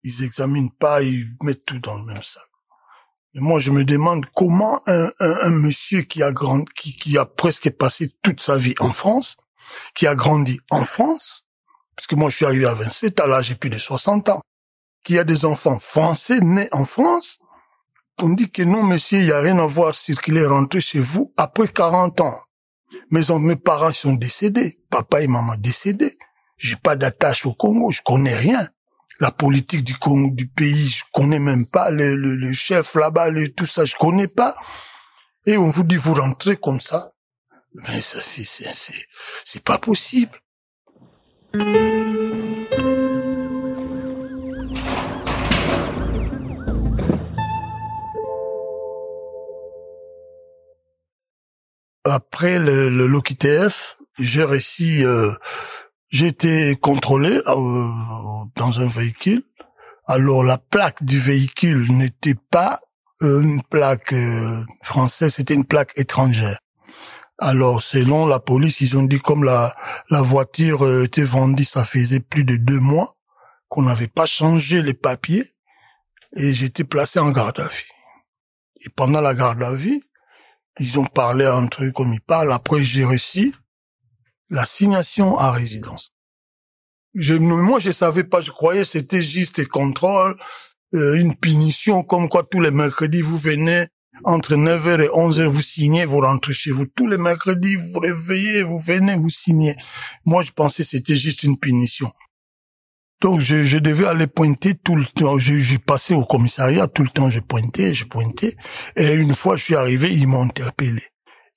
Ils 0.04 0.24
examinent 0.24 0.72
pas, 0.72 1.04
ils 1.04 1.36
mettent 1.44 1.66
tout 1.66 1.80
dans 1.80 1.98
le 1.98 2.06
même 2.06 2.24
sac 2.24 2.48
moi, 3.39 3.60
je 3.60 3.72
me 3.72 3.84
demande 3.84 4.25
comment 4.36 4.82
un, 4.88 5.50
monsieur 5.50 6.01
qui 6.01 6.24
a 6.24 6.32
grand, 6.32 6.63
qui, 6.74 7.17
a 7.17 7.25
presque 7.25 7.70
passé 7.70 8.12
toute 8.24 8.41
sa 8.41 8.58
vie 8.58 8.75
en 8.79 8.91
France, 8.91 9.38
qui 9.96 10.08
a 10.08 10.15
grandi 10.15 10.60
en 10.72 10.84
France, 10.84 11.46
parce 11.96 12.08
que 12.08 12.15
moi, 12.15 12.29
je 12.29 12.38
suis 12.38 12.46
arrivé 12.46 12.65
à 12.65 12.74
27, 12.74 13.20
à 13.20 13.27
l'âge 13.27 13.56
plus 13.56 13.70
de 13.70 13.77
60 13.77 14.29
ans, 14.29 14.41
qui 15.03 15.20
a 15.20 15.24
des 15.24 15.46
enfants 15.46 15.79
français 15.79 16.39
nés 16.41 16.67
en 16.72 16.86
France, 16.86 17.39
on 18.20 18.29
dit 18.29 18.50
que 18.50 18.63
non, 18.63 18.84
monsieur, 18.84 19.20
il 19.20 19.25
n'y 19.25 19.32
a 19.32 19.39
rien 19.39 19.60
à 19.60 19.67
voir 19.67 19.94
circuler, 19.94 20.46
rentrer 20.46 20.82
chez 20.82 21.00
vous 21.00 21.34
après 21.38 21.67
40 21.67 22.22
ans. 22.22 22.39
Mes, 23.12 23.22
mes 23.39 23.56
parents 23.56 23.91
sont 23.91 24.15
décédés, 24.15 24.79
papa 24.89 25.22
et 25.22 25.27
maman 25.27 25.56
décédés. 25.58 26.17
J'ai 26.58 26.75
pas 26.75 26.96
d'attache 26.96 27.46
au 27.46 27.53
Congo, 27.53 27.91
je 27.91 28.01
connais 28.01 28.36
rien 28.36 28.67
la 29.19 29.31
politique 29.31 29.83
du, 29.83 29.95
du 30.31 30.47
pays, 30.47 30.89
je 30.89 31.03
connais 31.12 31.39
même 31.39 31.65
pas 31.65 31.89
le, 31.91 32.15
le, 32.15 32.53
chef 32.53 32.95
là-bas, 32.95 33.29
tout 33.55 33.65
ça, 33.65 33.86
je 33.86 33.95
connais 33.95 34.27
pas. 34.27 34.55
Et 35.45 35.57
on 35.57 35.69
vous 35.69 35.83
dit, 35.83 35.95
vous 35.95 36.13
rentrez 36.13 36.57
comme 36.57 36.81
ça. 36.81 37.13
Mais 37.74 38.01
ça, 38.01 38.19
c'est, 38.21 38.45
c'est, 38.45 38.65
c'est 39.43 39.63
pas 39.63 39.77
possible. 39.77 40.39
Après 52.03 52.57
le, 52.57 52.89
le 52.89 53.05
l'OQTF, 53.05 53.97
j'ai 54.17 54.43
réussi 54.43 55.03
euh, 55.03 55.31
j'ai 56.09 56.27
été 56.27 56.75
contrôlé 56.75 57.41
euh, 57.47 57.89
dans 58.55 58.79
un 58.79 58.87
véhicule. 58.87 59.43
Alors 60.05 60.43
la 60.43 60.57
plaque 60.57 61.03
du 61.03 61.19
véhicule 61.19 61.91
n'était 61.91 62.35
pas 62.49 62.79
euh, 63.21 63.41
une 63.41 63.61
plaque 63.61 64.13
euh, 64.13 64.63
française, 64.83 65.33
c'était 65.35 65.53
une 65.53 65.65
plaque 65.65 65.91
étrangère. 65.97 66.59
Alors 67.39 67.83
selon 67.83 68.25
la 68.25 68.39
police, 68.39 68.81
ils 68.81 68.97
ont 68.97 69.03
dit 69.03 69.19
comme 69.19 69.43
la 69.43 69.75
la 70.09 70.21
voiture 70.21 71.03
était 71.03 71.23
vendue, 71.23 71.65
ça 71.65 71.83
faisait 71.83 72.19
plus 72.19 72.45
de 72.45 72.55
deux 72.55 72.79
mois 72.79 73.15
qu'on 73.67 73.83
n'avait 73.83 74.07
pas 74.07 74.25
changé 74.25 74.81
les 74.81 74.93
papiers 74.93 75.53
et 76.35 76.53
j'étais 76.53 76.83
placé 76.83 77.19
en 77.19 77.31
garde 77.31 77.59
à 77.59 77.67
vue. 77.67 77.89
Et 78.81 78.89
pendant 78.89 79.21
la 79.21 79.33
garde 79.33 79.61
à 79.61 79.73
vue, 79.73 80.01
ils 80.79 80.99
ont 80.99 81.05
parlé 81.05 81.45
un 81.45 81.67
truc 81.67 81.93
comme 81.93 82.13
ils 82.13 82.21
parlent. 82.21 82.53
Après, 82.53 82.83
j'ai 82.83 83.03
reçu 83.03 83.53
l'assignation 84.50 85.38
à 85.38 85.51
résidence. 85.51 86.13
Je, 87.13 87.34
moi, 87.34 87.80
je 87.80 87.92
savais 87.92 88.24
pas, 88.24 88.42
je 88.42 88.51
croyais 88.51 88.86
c'était 88.86 89.22
juste 89.22 89.60
un 89.60 89.66
contrôle, 89.66 90.38
euh, 90.94 91.16
une 91.16 91.36
punition, 91.36 92.04
comme 92.04 92.30
quoi 92.30 92.44
tous 92.44 92.62
les 92.62 92.72
mercredis, 92.72 93.22
vous 93.22 93.38
venez 93.38 93.88
entre 94.24 94.56
9h 94.56 95.01
et 95.01 95.08
11h, 95.10 95.46
vous 95.46 95.62
signez, 95.62 96.06
vous 96.06 96.20
rentrez 96.20 96.54
chez 96.54 96.72
vous. 96.72 96.86
Tous 96.86 97.08
les 97.08 97.18
mercredis, 97.18 97.75
vous 97.75 98.00
réveillez, 98.00 98.63
vous 98.63 98.80
venez, 98.80 99.16
vous 99.16 99.30
signez. 99.30 99.75
Moi, 100.25 100.42
je 100.42 100.51
pensais 100.51 100.84
c'était 100.84 101.16
juste 101.16 101.44
une 101.44 101.58
punition. 101.58 102.12
Donc, 103.22 103.42
je, 103.42 103.63
je 103.63 103.77
devais 103.77 104.06
aller 104.06 104.27
pointer 104.27 104.75
tout 104.75 104.96
le 104.96 105.06
temps. 105.06 105.39
J'ai 105.39 105.60
j'ai 105.60 105.80
passé 105.80 106.13
au 106.13 106.24
commissariat, 106.24 106.88
tout 106.88 107.04
le 107.04 107.10
temps, 107.10 107.30
je 107.30 107.39
pointais, 107.39 107.94
je 107.94 108.06
pointais. 108.06 108.56
Et 108.96 109.13
une 109.13 109.34
fois, 109.34 109.56
je 109.56 109.63
suis 109.63 109.75
arrivé, 109.75 110.13
ils 110.13 110.27
m'ont 110.27 110.44
interpellé. 110.44 111.04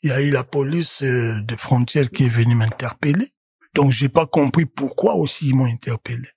Il 0.03 0.09
y 0.09 0.13
a 0.13 0.21
eu 0.21 0.31
la 0.31 0.45
police 0.45 1.03
euh, 1.03 1.41
de 1.43 1.57
frontières 1.57 2.11
qui 2.11 2.25
est 2.25 2.29
venue 2.29 2.55
m'interpeller. 2.55 3.33
Donc, 3.75 3.93
j'ai 3.93 4.09
pas 4.09 4.27
compris 4.27 4.67
pourquoi 4.67 5.15
aussi 5.15 5.49
ils 5.49 5.55
m'ont 5.55 5.67
interpellé. 5.67 6.29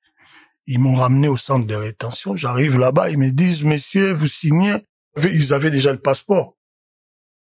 Ils 0.68 0.80
m'ont 0.80 0.96
ramené 0.96 1.28
au 1.28 1.38
centre 1.38 1.66
de 1.66 1.76
rétention. 1.76 2.36
J'arrive 2.36 2.78
là-bas, 2.78 3.10
ils 3.10 3.18
me 3.18 3.32
disent, 3.32 3.64
messieurs, 3.64 4.14
vous 4.14 4.28
signez. 4.28 4.76
Ils 5.18 5.54
avaient 5.54 5.72
déjà 5.72 5.92
le 5.92 6.00
passeport. 6.00 6.58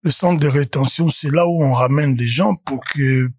Le 0.04 0.12
centre 0.12 0.40
de 0.40 0.48
rétention, 0.48 1.10
c'est 1.10 1.32
là 1.32 1.48
où 1.48 1.62
on 1.62 1.74
ramène 1.74 2.16
des 2.16 2.28
gens 2.28 2.56
pour 2.56 2.84
que, 2.86 3.30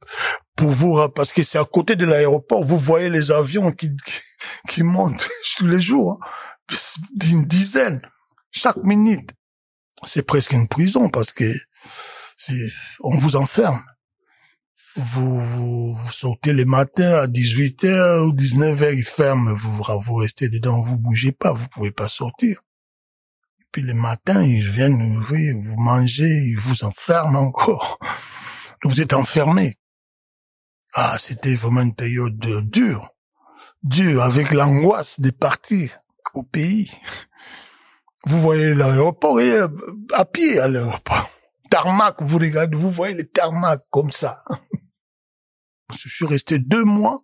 pour 0.56 0.70
vous, 0.70 1.08
parce 1.08 1.32
que 1.32 1.42
c'est 1.42 1.58
à 1.58 1.64
côté 1.64 1.96
de 1.96 2.04
l'aéroport. 2.04 2.64
Vous 2.64 2.78
voyez 2.78 3.08
les 3.08 3.30
avions 3.30 3.72
qui, 3.72 3.90
qui 4.68 4.82
montent 4.82 5.26
tous 5.56 5.66
les 5.66 5.80
jours, 5.80 6.18
hein. 6.22 6.76
d'une 7.14 7.44
dizaine, 7.44 8.02
chaque 8.50 8.76
minute. 8.78 9.30
C'est 10.04 10.22
presque 10.22 10.52
une 10.52 10.68
prison 10.68 11.08
parce 11.08 11.32
que 11.32 11.44
on 13.00 13.16
vous 13.16 13.36
enferme. 13.36 13.82
Vous, 14.96 15.40
vous, 15.40 15.96
sortez 16.10 16.52
le 16.52 16.64
matin 16.64 17.20
à 17.20 17.26
18h 17.26 18.22
ou 18.22 18.34
19h, 18.34 18.94
ils 18.94 19.04
ferment, 19.04 19.54
vous, 19.54 19.82
vous 20.00 20.14
restez 20.16 20.48
dedans, 20.48 20.82
vous 20.82 20.98
bougez 20.98 21.32
pas, 21.32 21.52
vous 21.52 21.68
pouvez 21.68 21.92
pas 21.92 22.08
sortir. 22.08 22.60
Puis 23.70 23.82
le 23.82 23.94
matin, 23.94 24.42
ils 24.42 24.68
viennent 24.68 25.16
ouvrir, 25.16 25.54
vous 25.60 25.76
mangez, 25.76 26.42
ils 26.48 26.58
vous 26.58 26.84
enferment 26.84 27.38
encore. 27.38 27.98
Vous 28.82 29.02
êtes 29.02 29.12
enfermé. 29.12 29.76
Ah, 30.94 31.18
c'était 31.18 31.54
vraiment 31.54 31.82
une 31.82 31.94
période 31.94 32.42
euh, 32.46 32.62
dure. 32.62 33.10
Dure, 33.82 34.22
avec 34.22 34.52
l'angoisse 34.52 35.20
de 35.20 35.30
partir 35.30 35.98
au 36.32 36.42
pays. 36.42 36.90
Vous 38.24 38.40
voyez 38.40 38.72
l'aéroport 38.72 39.38
et 39.38 39.58
à 40.14 40.24
pied 40.24 40.58
à 40.58 40.68
l'aéroport. 40.68 41.30
Tarmac, 41.70 42.16
vous 42.20 42.38
regardez, 42.38 42.76
vous 42.76 42.90
voyez 42.90 43.14
les 43.14 43.26
tarmacs 43.28 43.82
comme 43.90 44.10
ça. 44.10 44.44
Je 45.98 46.08
suis 46.08 46.26
resté 46.26 46.58
deux 46.58 46.84
mois 46.84 47.22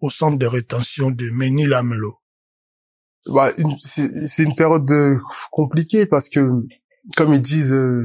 au 0.00 0.10
centre 0.10 0.38
de 0.38 0.46
rétention 0.46 1.10
de 1.10 1.28
Ménil-Amelot. 1.30 2.16
Bah, 3.26 3.52
c'est 3.84 4.42
une 4.42 4.54
période 4.56 4.86
de- 4.86 5.18
compliquée 5.50 6.06
parce 6.06 6.28
que, 6.30 6.64
comme 7.16 7.34
ils 7.34 7.42
disent, 7.42 7.72
euh, 7.72 8.04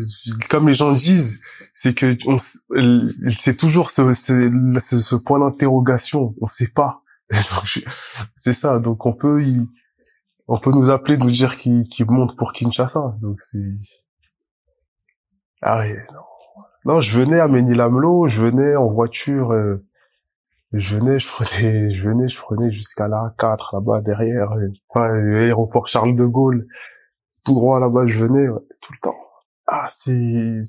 comme 0.50 0.68
les 0.68 0.74
gens 0.74 0.92
disent, 0.94 1.40
c'est 1.74 1.94
que 1.94 2.18
euh, 2.76 3.10
c'est 3.30 3.56
toujours 3.56 3.92
ce, 3.92 4.14
ce, 4.14 5.00
ce- 5.00 5.16
point 5.16 5.40
d'interrogation. 5.40 6.36
On 6.42 6.48
sait 6.48 6.68
pas. 6.68 7.02
C'est 8.38 8.54
ça. 8.54 8.78
Donc 8.80 9.06
on 9.08 9.14
peut 9.14 9.44
on 10.48 10.60
peut 10.60 10.72
nous 10.72 10.92
appeler, 10.92 11.18
nous 11.18 11.32
dire 11.32 11.58
qu'ils 11.58 11.86
qu'ils 11.86 12.06
montent 12.06 12.38
pour 12.38 12.54
Kinshasa. 12.54 13.16
Donc 13.22 13.38
c'est 13.42 13.64
ah 15.66 15.80
ouais, 15.80 16.06
non. 16.14 16.22
Non, 16.86 17.02
je 17.02 17.20
venais 17.20 17.40
à 17.40 17.48
Ménil-Amelot, 17.48 18.28
je 18.28 18.42
venais 18.42 18.76
en 18.76 18.88
voiture. 18.88 19.52
euh, 19.52 19.84
je 20.72 20.98
venais, 20.98 21.20
je 21.20 21.28
prenais, 21.28 21.92
je 21.94 22.08
venais, 22.08 22.28
je 22.28 22.40
prenais 22.40 22.72
jusqu'à 22.72 23.08
la 23.08 23.34
4 23.40 23.76
là-bas 23.76 24.02
derrière, 24.02 24.52
euh, 24.54 24.68
l'aéroport 24.96 25.88
Charles 25.88 26.16
de 26.16 26.26
Gaulle, 26.26 26.68
tout 27.44 27.54
droit 27.54 27.80
là-bas, 27.80 28.06
je 28.06 28.20
venais 28.24 28.48
tout 28.82 28.94
le 28.94 29.00
temps. 29.02 29.16
Ah, 29.68 29.88
c'est 29.90 30.60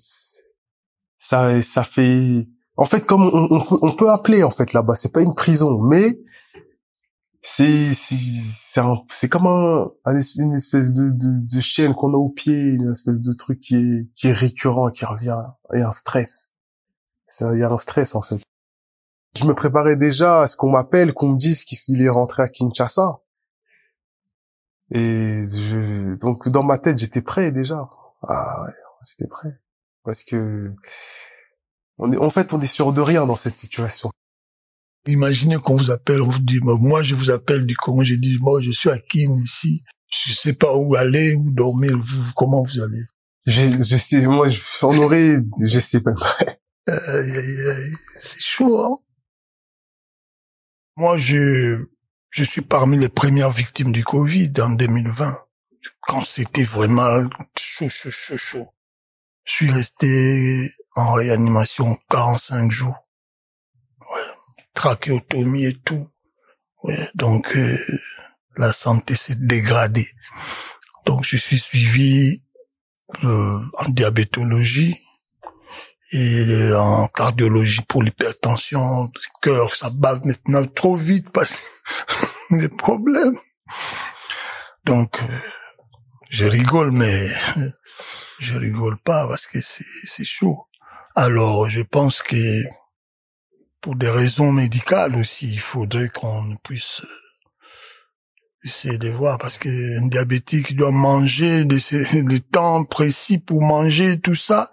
ça, 1.18 1.60
ça 1.62 1.82
fait. 1.82 2.46
En 2.76 2.84
fait, 2.84 3.04
comme 3.04 3.24
on, 3.32 3.60
on 3.82 3.92
peut 3.92 4.10
appeler 4.10 4.42
en 4.42 4.50
fait 4.50 4.72
là-bas, 4.72 4.94
c'est 4.96 5.12
pas 5.12 5.22
une 5.22 5.34
prison, 5.34 5.78
mais 5.80 6.18
c'est 7.48 7.94
c'est 7.94 8.16
c'est 9.12 9.28
comme 9.28 9.46
un, 9.46 9.92
une 10.36 10.52
espèce 10.52 10.92
de, 10.92 11.10
de, 11.10 11.28
de 11.30 11.60
chaîne 11.60 11.94
qu'on 11.94 12.12
a 12.12 12.16
au 12.16 12.28
pied, 12.28 12.70
une 12.70 12.90
espèce 12.90 13.20
de 13.20 13.32
truc 13.32 13.60
qui 13.60 13.76
est 13.76 14.08
qui 14.16 14.26
est 14.26 14.32
récurrent, 14.32 14.90
qui 14.90 15.04
revient, 15.04 15.38
et 15.72 15.80
un 15.80 15.92
stress. 15.92 16.50
Il 17.40 17.58
y 17.58 17.62
a 17.62 17.70
un 17.70 17.78
stress 17.78 18.16
en 18.16 18.20
fait. 18.20 18.40
Je 19.38 19.44
me 19.44 19.54
préparais 19.54 19.96
déjà 19.96 20.42
à 20.42 20.48
ce 20.48 20.56
qu'on 20.56 20.70
m'appelle, 20.70 21.14
qu'on 21.14 21.28
me 21.28 21.38
dise 21.38 21.64
qu'il 21.64 22.02
est 22.02 22.08
rentré 22.08 22.42
à 22.42 22.48
Kinshasa. 22.48 23.20
Et 24.90 25.42
je, 25.44 26.16
donc 26.16 26.48
dans 26.48 26.64
ma 26.64 26.78
tête, 26.78 26.98
j'étais 26.98 27.22
prêt 27.22 27.52
déjà. 27.52 27.88
Ah 28.22 28.64
ouais, 28.64 28.74
j'étais 29.06 29.28
prêt. 29.28 29.56
Parce 30.02 30.24
que 30.24 30.74
on 31.98 32.12
est, 32.12 32.18
en 32.18 32.30
fait, 32.30 32.52
on 32.52 32.60
est 32.60 32.66
sûr 32.66 32.92
de 32.92 33.00
rien 33.00 33.24
dans 33.24 33.36
cette 33.36 33.56
situation. 33.56 34.10
Imaginez 35.06 35.56
qu'on 35.56 35.76
vous 35.76 35.90
appelle, 35.90 36.22
on 36.22 36.30
vous 36.30 36.40
dit, 36.40 36.58
moi 36.60 37.02
je 37.02 37.14
vous 37.14 37.30
appelle 37.30 37.64
du 37.66 37.76
Congo, 37.76 38.02
je 38.02 38.14
dis, 38.14 38.38
moi 38.40 38.60
je 38.60 38.72
suis 38.72 38.90
à 38.90 38.98
Kin 38.98 39.36
ici, 39.36 39.84
je 40.26 40.32
sais 40.32 40.52
pas 40.52 40.74
où 40.74 40.96
aller, 40.96 41.34
où 41.34 41.50
dormir, 41.50 41.96
vous, 42.02 42.22
comment 42.34 42.64
vous 42.64 42.80
allez? 42.80 43.04
Je, 43.46 43.80
je 43.80 43.96
sais, 43.96 44.26
moi, 44.26 44.48
je, 44.48 44.60
on 44.82 44.98
aurait, 44.98 45.38
je 45.64 45.78
sais 45.78 46.00
pas. 46.00 46.14
C'est 46.86 48.40
chaud, 48.40 48.80
hein? 48.80 48.98
Moi, 50.96 51.18
je, 51.18 51.86
je 52.30 52.44
suis 52.44 52.62
parmi 52.62 52.98
les 52.98 53.08
premières 53.08 53.50
victimes 53.50 53.92
du 53.92 54.02
Covid 54.02 54.52
en 54.60 54.70
2020, 54.70 55.36
quand 56.02 56.22
c'était 56.22 56.64
vraiment 56.64 57.28
chaud, 57.56 57.88
chaud, 57.88 58.10
chaud, 58.10 58.36
chaud. 58.36 58.68
Je 59.44 59.52
suis 59.52 59.70
resté 59.70 60.72
en 60.96 61.12
réanimation 61.12 61.96
45 62.10 62.70
jours. 62.70 63.06
Ouais, 64.00 64.35
trachéotomie 64.76 65.64
et 65.64 65.74
tout. 65.74 66.08
Ouais, 66.84 67.08
donc 67.16 67.56
euh, 67.56 67.76
la 68.56 68.72
santé 68.72 69.16
s'est 69.16 69.34
dégradée. 69.34 70.08
Donc 71.06 71.24
je 71.24 71.36
suis 71.36 71.58
suivi 71.58 72.42
euh, 73.24 73.58
en 73.78 73.88
diabétologie 73.88 74.96
et 76.12 76.72
en 76.74 77.08
cardiologie 77.08 77.82
pour 77.88 78.02
l'hypertension, 78.02 79.10
cœur, 79.42 79.74
ça 79.74 79.90
bat 79.90 80.20
maintenant 80.24 80.64
trop 80.66 80.94
vite 80.94 81.30
parce 81.30 81.60
que 82.48 82.54
les 82.56 82.68
problèmes. 82.68 83.36
Donc, 84.84 85.20
euh, 85.20 85.38
je 86.30 86.44
rigole, 86.44 86.92
mais 86.92 87.26
je 88.38 88.56
rigole 88.56 88.98
pas 88.98 89.26
parce 89.26 89.48
que 89.48 89.60
c'est, 89.60 89.84
c'est 90.04 90.24
chaud. 90.24 90.68
Alors, 91.16 91.68
je 91.68 91.80
pense 91.80 92.22
que 92.22 92.62
pour 93.80 93.96
des 93.96 94.10
raisons 94.10 94.52
médicales 94.52 95.16
aussi, 95.16 95.52
il 95.52 95.60
faudrait 95.60 96.08
qu'on 96.08 96.56
puisse 96.62 97.02
essayer 98.64 98.98
de 98.98 99.08
voir 99.08 99.38
parce 99.38 99.58
qu'un 99.58 100.08
diabétique 100.08 100.76
doit 100.76 100.90
manger 100.90 101.64
des 101.64 102.40
temps 102.40 102.84
précis 102.84 103.38
pour 103.38 103.62
manger 103.62 104.18
tout 104.18 104.34
ça. 104.34 104.70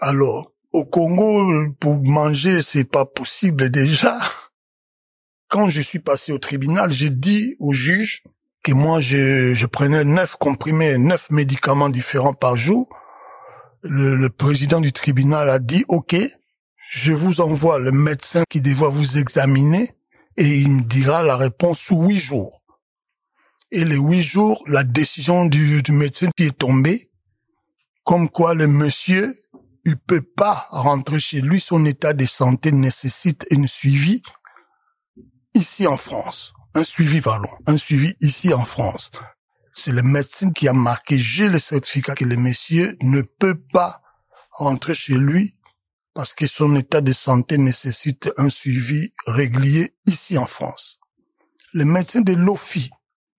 Alors, 0.00 0.52
au 0.72 0.84
Congo, 0.84 1.72
pour 1.78 2.02
manger, 2.04 2.62
c'est 2.62 2.84
pas 2.84 3.04
possible 3.04 3.70
déjà. 3.70 4.18
Quand 5.48 5.68
je 5.68 5.80
suis 5.80 5.98
passé 5.98 6.32
au 6.32 6.38
tribunal, 6.38 6.92
j'ai 6.92 7.10
dit 7.10 7.56
au 7.58 7.72
juge 7.72 8.22
que 8.62 8.72
moi, 8.72 9.00
je, 9.00 9.54
je 9.54 9.66
prenais 9.66 10.04
neuf 10.04 10.36
comprimés, 10.36 10.96
neuf 10.98 11.30
médicaments 11.30 11.88
différents 11.88 12.34
par 12.34 12.56
jour. 12.56 12.88
Le, 13.82 14.14
le 14.14 14.30
président 14.30 14.80
du 14.80 14.92
tribunal 14.92 15.50
a 15.50 15.58
dit, 15.58 15.84
OK, 15.88 16.14
je 16.92 17.12
vous 17.12 17.40
envoie 17.40 17.78
le 17.78 17.92
médecin 17.92 18.42
qui 18.50 18.60
devra 18.60 18.88
vous 18.88 19.18
examiner 19.18 19.94
et 20.36 20.58
il 20.58 20.72
me 20.72 20.82
dira 20.82 21.22
la 21.22 21.36
réponse 21.36 21.78
sous 21.78 22.02
huit 22.02 22.18
jours. 22.18 22.64
Et 23.70 23.84
les 23.84 23.96
huit 23.96 24.22
jours, 24.22 24.64
la 24.66 24.82
décision 24.82 25.46
du, 25.46 25.84
médecin 25.90 26.30
qui 26.36 26.46
est 26.46 26.58
tombée, 26.58 27.08
comme 28.02 28.28
quoi 28.28 28.54
le 28.54 28.66
monsieur 28.66 29.36
il 29.84 29.98
peut 29.98 30.20
pas 30.20 30.66
rentrer 30.70 31.20
chez 31.20 31.40
lui. 31.40 31.60
Son 31.60 31.84
état 31.84 32.12
de 32.12 32.24
santé 32.24 32.72
nécessite 32.72 33.46
une 33.52 33.68
suivi 33.68 34.20
ici 35.54 35.86
en 35.86 35.96
France. 35.96 36.52
Un 36.74 36.82
suivi, 36.82 37.20
pardon. 37.20 37.50
Un 37.66 37.76
suivi 37.76 38.16
ici 38.20 38.52
en 38.52 38.64
France. 38.64 39.12
C'est 39.74 39.92
le 39.92 40.02
médecin 40.02 40.50
qui 40.50 40.66
a 40.66 40.72
marqué, 40.72 41.18
j'ai 41.18 41.48
le 41.48 41.60
certificat 41.60 42.16
que 42.16 42.24
le 42.24 42.36
monsieur 42.36 42.96
ne 43.00 43.22
peut 43.22 43.60
pas 43.72 44.02
rentrer 44.50 44.94
chez 44.94 45.14
lui 45.14 45.54
parce 46.20 46.34
que 46.34 46.46
son 46.46 46.76
état 46.76 47.00
de 47.00 47.14
santé 47.14 47.56
nécessite 47.56 48.30
un 48.36 48.50
suivi 48.50 49.10
régulier 49.26 49.94
ici 50.04 50.36
en 50.36 50.44
France. 50.44 51.00
Le 51.72 51.86
médecin 51.86 52.20
de 52.20 52.34
l'OFI, 52.34 52.90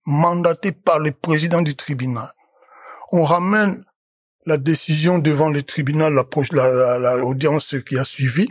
mandaté 0.04 0.72
par 0.72 0.98
le 0.98 1.12
président 1.12 1.62
du 1.62 1.76
tribunal, 1.76 2.32
on 3.12 3.22
ramène 3.22 3.84
la 4.46 4.56
décision 4.56 5.20
devant 5.20 5.48
le 5.48 5.62
tribunal, 5.62 6.12
l'audience 7.20 7.76
qui 7.86 7.96
a 7.96 8.04
suivi, 8.04 8.50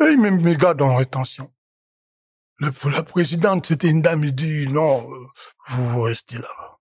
et 0.00 0.06
il 0.06 0.18
me 0.18 0.54
garde 0.54 0.80
en 0.80 0.96
rétention. 0.96 1.52
La 2.58 3.02
présidente, 3.02 3.66
c'était 3.66 3.90
une 3.90 4.00
dame, 4.00 4.24
il 4.24 4.34
dit 4.34 4.66
non, 4.68 5.06
vous, 5.68 5.90
vous 5.90 6.00
restez 6.00 6.38
là. 6.38 6.78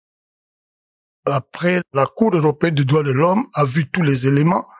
Après, 1.25 1.82
la 1.92 2.06
Cour 2.06 2.34
européenne 2.34 2.75
des 2.75 2.86
droits 2.86 3.04
de 3.04 3.12
l'homme 3.12 3.46
a 3.56 3.66
vu 3.66 3.92
tous 3.92 4.04
les 4.04 4.25
éléments. 4.25 4.71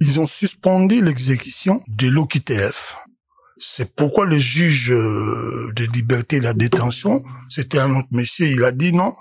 Ils 0.00 0.18
ont 0.18 0.26
suspendu 0.26 1.02
l'exécution 1.02 1.82
de 1.88 2.08
l'OQTF. 2.08 2.96
C'est 3.58 3.94
pourquoi 3.94 4.24
le 4.24 4.38
juge 4.38 4.90
euh, 4.90 5.70
de 5.76 5.84
liberté 5.84 6.38
de 6.38 6.44
la 6.44 6.54
détention, 6.54 7.22
c'était 7.50 7.78
un 7.78 7.94
autre 7.94 8.08
monsieur, 8.10 8.46
il 8.46 8.64
a 8.64 8.72
dit 8.72 8.94
non, 8.94 9.14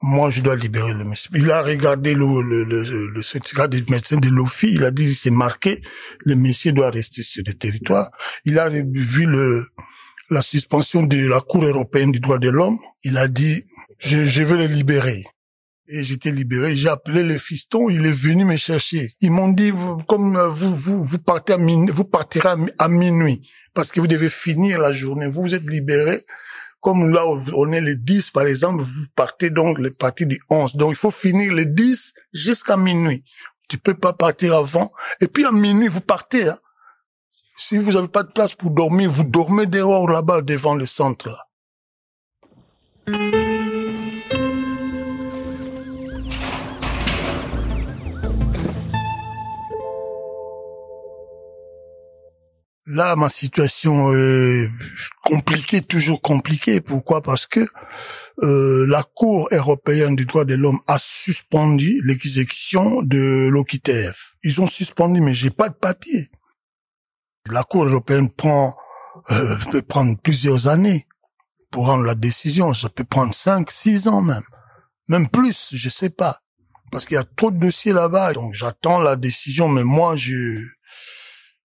moi 0.00 0.30
je 0.30 0.40
dois 0.40 0.56
libérer 0.56 0.94
le 0.94 1.04
monsieur. 1.04 1.30
Il 1.34 1.50
a 1.50 1.62
regardé 1.62 2.14
le, 2.14 2.24
le, 2.40 2.64
le, 2.64 3.08
le 3.08 3.22
certificat 3.22 3.68
des 3.68 3.84
médecins 3.90 4.16
de 4.16 4.30
l'OFI, 4.30 4.72
il 4.72 4.84
a 4.84 4.90
dit 4.90 5.14
c'est 5.14 5.28
marqué, 5.28 5.82
le 6.20 6.34
monsieur 6.34 6.72
doit 6.72 6.88
rester 6.88 7.22
sur 7.22 7.42
le 7.46 7.52
territoire. 7.52 8.10
Il 8.46 8.58
a 8.58 8.70
vu 8.70 9.26
le, 9.26 9.66
la 10.30 10.40
suspension 10.40 11.02
de 11.02 11.26
la 11.28 11.40
Cour 11.40 11.64
européenne 11.64 12.12
des 12.12 12.20
droits 12.20 12.38
de 12.38 12.48
l'homme, 12.48 12.78
il 13.02 13.18
a 13.18 13.28
dit 13.28 13.64
je, 13.98 14.24
je 14.24 14.42
veux 14.42 14.56
le 14.56 14.66
libérer 14.66 15.24
et 15.88 16.02
j'étais 16.02 16.30
libéré. 16.30 16.76
J'ai 16.76 16.88
appelé 16.88 17.22
le 17.22 17.38
fiston, 17.38 17.88
il 17.88 18.06
est 18.06 18.12
venu 18.12 18.44
me 18.44 18.56
chercher. 18.56 19.12
Ils 19.20 19.30
m'ont 19.30 19.52
dit, 19.52 19.72
comme 20.08 20.36
euh, 20.36 20.48
vous, 20.48 20.74
vous, 20.74 21.04
vous 21.04 21.18
partez 21.18 21.52
à 21.52 21.58
minuit, 21.58 21.92
vous 21.92 22.04
partirez 22.04 22.48
à 22.78 22.88
minuit 22.88 23.48
parce 23.74 23.90
que 23.90 24.00
vous 24.00 24.06
devez 24.06 24.28
finir 24.28 24.80
la 24.80 24.92
journée. 24.92 25.28
Vous, 25.28 25.42
vous 25.42 25.54
êtes 25.54 25.68
libéré. 25.68 26.20
Comme 26.80 27.10
là, 27.12 27.24
on 27.26 27.72
est 27.72 27.80
le 27.80 27.96
10, 27.96 28.30
par 28.30 28.46
exemple, 28.46 28.82
vous 28.82 29.06
partez 29.16 29.50
donc 29.50 29.78
le 29.78 29.90
parti 29.90 30.26
du 30.26 30.38
11. 30.50 30.76
Donc, 30.76 30.90
il 30.90 30.96
faut 30.96 31.10
finir 31.10 31.52
le 31.52 31.64
10 31.64 32.12
jusqu'à 32.32 32.76
minuit. 32.76 33.24
Tu 33.70 33.78
peux 33.78 33.94
pas 33.94 34.12
partir 34.12 34.54
avant. 34.54 34.92
Et 35.20 35.26
puis, 35.26 35.46
à 35.46 35.50
minuit, 35.50 35.88
vous 35.88 36.02
partez. 36.02 36.48
Hein. 36.48 36.58
Si 37.56 37.78
vous 37.78 37.96
avez 37.96 38.08
pas 38.08 38.22
de 38.22 38.30
place 38.30 38.54
pour 38.54 38.70
dormir, 38.70 39.10
vous 39.10 39.24
dormez 39.24 39.66
dehors 39.66 40.08
là-bas 40.08 40.42
devant 40.42 40.74
le 40.74 40.84
centre. 40.84 41.48
Là, 52.86 53.16
ma 53.16 53.30
situation 53.30 54.12
est 54.12 54.68
compliquée, 55.24 55.80
toujours 55.80 56.20
compliquée. 56.20 56.82
Pourquoi? 56.82 57.22
Parce 57.22 57.46
que 57.46 57.66
euh, 58.42 58.86
la 58.86 59.02
Cour 59.02 59.48
européenne 59.52 60.16
des 60.16 60.26
droits 60.26 60.44
de 60.44 60.54
l'homme 60.54 60.80
a 60.86 60.98
suspendu 60.98 62.02
l'exécution 62.04 63.02
de 63.02 63.48
l'OQTF. 63.48 64.34
Ils 64.42 64.60
ont 64.60 64.66
suspendu, 64.66 65.22
mais 65.22 65.32
j'ai 65.32 65.48
pas 65.50 65.70
de 65.70 65.74
papier. 65.74 66.30
La 67.50 67.62
Cour 67.62 67.84
européenne 67.86 68.28
prend 68.28 68.76
euh, 69.30 69.56
peut 69.70 69.82
prendre 69.82 70.18
plusieurs 70.20 70.68
années 70.68 71.06
pour 71.70 71.86
rendre 71.86 72.04
la 72.04 72.14
décision. 72.14 72.74
Ça 72.74 72.88
peut 72.88 73.04
prendre 73.04 73.34
cinq, 73.34 73.70
six 73.70 74.08
ans 74.08 74.20
même, 74.20 74.44
même 75.08 75.28
plus, 75.28 75.70
je 75.72 75.88
sais 75.88 76.10
pas, 76.10 76.40
parce 76.90 77.06
qu'il 77.06 77.14
y 77.14 77.18
a 77.18 77.24
trop 77.24 77.50
de 77.50 77.58
dossiers 77.58 77.92
là-bas. 77.92 78.34
Donc 78.34 78.54
j'attends 78.54 78.98
la 78.98 79.16
décision, 79.16 79.68
mais 79.68 79.84
moi 79.84 80.16
je 80.16 80.62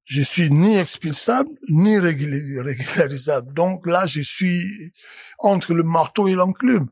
je 0.09 0.23
suis 0.23 0.49
ni 0.49 0.75
expulsable 0.75 1.51
ni 1.69 1.99
régularisable. 1.99 3.53
Donc 3.53 3.85
là, 3.85 4.07
je 4.07 4.21
suis 4.21 4.91
entre 5.37 5.75
le 5.75 5.83
marteau 5.83 6.27
et 6.27 6.33
l'enclume. 6.33 6.87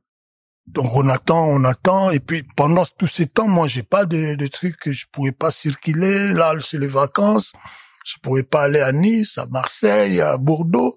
Donc 0.68 0.92
on 0.94 1.10
attend, 1.10 1.48
on 1.48 1.64
attend, 1.64 2.12
et 2.12 2.20
puis 2.20 2.44
pendant 2.56 2.84
tous 2.86 3.08
ces 3.08 3.26
temps, 3.26 3.48
moi 3.48 3.68
j'ai 3.68 3.82
pas 3.82 4.06
de, 4.06 4.48
trucs 4.48 4.78
que 4.78 4.92
je 4.92 5.06
pourrais 5.12 5.32
pas 5.32 5.50
circuler. 5.50 6.32
Là, 6.34 6.54
c'est 6.62 6.78
les 6.78 6.88
vacances, 6.88 7.54
je 8.06 8.18
pourrais 8.22 8.44
pas 8.44 8.64
aller 8.64 8.82
à 8.82 8.92
Nice, 8.92 9.40
à 9.40 9.48
Marseille, 9.48 10.22
à 10.22 10.38
Bordeaux. 10.38 10.96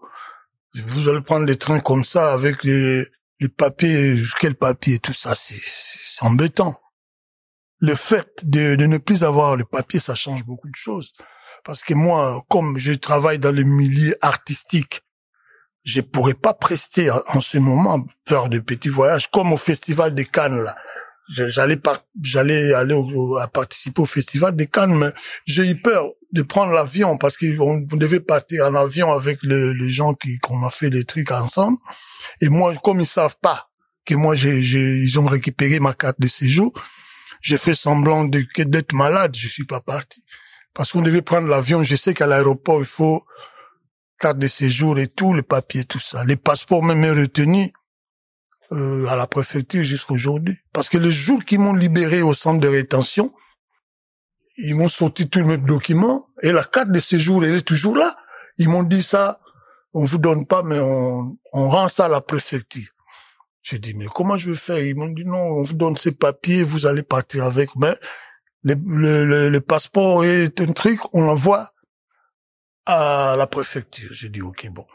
Vous 0.75 1.09
allez 1.09 1.23
prendre 1.23 1.47
des 1.47 1.57
trains 1.57 1.81
comme 1.81 2.05
ça 2.05 2.35
avec 2.35 2.65
les, 2.65 3.07
les 3.39 3.49
papiers, 3.49 4.23
quel 4.39 4.57
papier, 4.57 4.99
tout 4.99 5.15
ça, 5.15 5.35
c'est 5.35 6.23
embêtant. 6.23 6.79
Le 7.79 7.95
fait 7.95 8.45
de, 8.45 8.75
de 8.75 8.85
ne 8.85 8.99
plus 8.99 9.25
avoir 9.25 9.57
le 9.57 9.65
papier, 9.65 10.01
ça 10.01 10.15
change 10.15 10.45
beaucoup 10.45 10.69
de 10.69 10.77
choses. 10.77 11.15
Parce 11.64 11.83
que 11.83 11.94
moi, 11.94 12.44
comme 12.49 12.79
je 12.79 12.92
travaille 12.92 13.38
dans 13.38 13.53
le 13.53 13.62
milieu 13.62 14.16
artistique, 14.23 15.03
je 15.85 16.01
pourrais 16.01 16.35
pas 16.35 16.55
prester 16.55 17.11
en 17.11 17.40
ce 17.40 17.59
moment 17.59 18.05
faire 18.29 18.49
de 18.49 18.59
petits 18.59 18.88
voyages 18.88 19.29
comme 19.31 19.53
au 19.53 19.57
festival 19.57 20.14
de 20.14 20.23
Cannes 20.23 20.62
là. 20.62 20.77
J'allais 21.33 21.79
j'allais 22.23 22.75
aller 22.75 23.01
participer 23.53 24.03
au 24.03 24.05
festival 24.05 24.57
de 24.57 24.64
Cannes, 24.64 24.96
mais 24.96 25.12
j'ai 25.46 25.70
eu 25.70 25.77
peur 25.77 26.09
de 26.33 26.42
prendre 26.42 26.73
l'avion 26.73 27.18
parce 27.18 27.37
qu'on 27.37 27.83
devait 27.92 28.18
partir 28.18 28.66
en 28.66 28.75
avion 28.75 29.12
avec 29.12 29.38
les 29.44 29.92
gens 29.92 30.14
qui 30.14 30.38
qu'on 30.38 30.66
a 30.66 30.70
fait 30.70 30.90
des 30.90 31.05
trucs 31.05 31.31
ensemble. 31.31 31.79
Et 32.40 32.49
moi, 32.49 32.75
comme 32.83 33.01
ils 33.01 33.07
savent 33.07 33.37
pas 33.40 33.68
que 34.05 34.14
moi 34.14 34.35
j'ai, 34.35 34.59
ils 34.59 35.18
ont 35.20 35.27
récupéré 35.27 35.79
ma 35.79 35.94
carte 35.94 36.20
de 36.20 36.27
séjour, 36.27 36.73
j'ai 37.40 37.59
fait 37.59 37.77
semblant 37.77 38.25
de 38.25 38.44
d'être 38.64 38.92
malade. 38.92 39.37
Je 39.37 39.46
suis 39.46 39.66
pas 39.66 39.81
parti 39.81 40.25
parce 40.75 40.93
qu'on 40.93 41.03
devait 41.03 41.23
prendre 41.23 41.49
l'avion. 41.49 41.83
Je 41.83 41.97
sais 41.97 42.15
qu'à 42.15 42.27
l'aéroport, 42.27 42.81
il 42.81 42.87
faut 42.87 43.25
carte 44.19 44.39
de 44.39 44.49
séjour 44.49 44.99
et 44.99 45.09
tout, 45.09 45.33
le 45.33 45.43
papier, 45.43 45.85
tout 45.85 45.99
ça. 45.99 46.25
Les 46.25 46.37
passeports 46.37 46.85
même 46.85 47.05
retenus 47.19 47.71
euh, 48.73 49.07
à 49.07 49.17
la 49.17 49.27
préfecture 49.27 49.83
jusqu'à 49.83 50.15
aujourd'hui. 50.15 50.59
Parce 50.73 50.89
que 50.89 50.99
le 50.99 51.11
jour 51.11 51.45
qu'ils 51.45 51.61
m'ont 51.61 51.75
libéré 51.75 52.23
au 52.23 52.35
centre 52.35 52.61
de 52.61 52.69
rétention, 52.69 53.33
ils 54.59 54.75
m'ont 54.75 54.89
sorti 54.89 55.29
tous 55.29 55.45
mes 55.45 55.57
documents 55.57 56.29
et 56.43 56.53
la 56.53 56.65
carte 56.65 56.91
de 56.91 56.99
séjour, 56.99 57.45
elle 57.45 57.57
est 57.57 57.67
toujours 57.67 57.97
là. 57.97 58.17
Ils 58.59 58.69
m'ont 58.69 58.83
dit 58.83 59.03
ça, 59.03 59.41
on 59.95 60.05
vous 60.05 60.19
donne 60.19 60.47
pas, 60.47 60.63
mais 60.63 60.79
on, 60.79 61.37
on 61.53 61.69
rend 61.71 61.89
ça 61.89 62.05
à 62.05 62.09
la 62.09 62.21
préfecture. 62.21 62.91
J'ai 63.63 63.79
dit, 63.79 63.95
mais 63.95 64.07
comment 64.07 64.37
je 64.39 64.51
vais 64.51 64.57
faire? 64.57 64.79
Ils 64.79 64.95
m'ont 64.95 65.09
dit, 65.09 65.25
non, 65.25 65.39
on 65.39 65.63
vous 65.63 65.75
donne 65.75 65.97
ces 65.97 66.13
papiers, 66.13 66.63
vous 66.63 66.87
allez 66.87 67.03
partir 67.03 67.45
avec. 67.45 67.71
Mais 67.77 67.97
le, 68.62 68.75
le, 69.25 69.49
le, 69.49 69.61
passeport 69.61 70.25
est 70.25 70.61
un 70.61 70.73
truc, 70.73 71.01
on 71.14 71.23
l'envoie 71.23 71.73
à 72.87 73.35
la 73.37 73.46
préfecture. 73.46 74.12
J'ai 74.12 74.29
dit, 74.29 74.42
ok, 74.42 74.68
bon. 74.70 74.87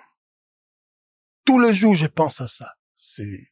Tous 1.45 1.60
les 1.60 1.73
jours, 1.73 1.95
je 1.95 2.08
pense 2.08 2.41
à 2.41 2.47
ça. 2.47 2.73
C'est, 2.95 3.49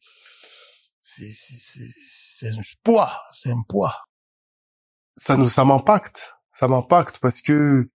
c'est, 0.99 1.31
c'est, 1.31 2.49
un 2.49 2.61
poids, 2.83 3.11
c'est 3.33 3.51
un 3.51 3.61
poids. 3.67 4.05
Ça 5.15 5.37
nous, 5.37 5.49
ça 5.49 5.63
m'impacte, 5.63 6.33
ça 6.51 6.67
m'impacte 6.67 7.19
parce 7.19 7.41
que 7.41 7.89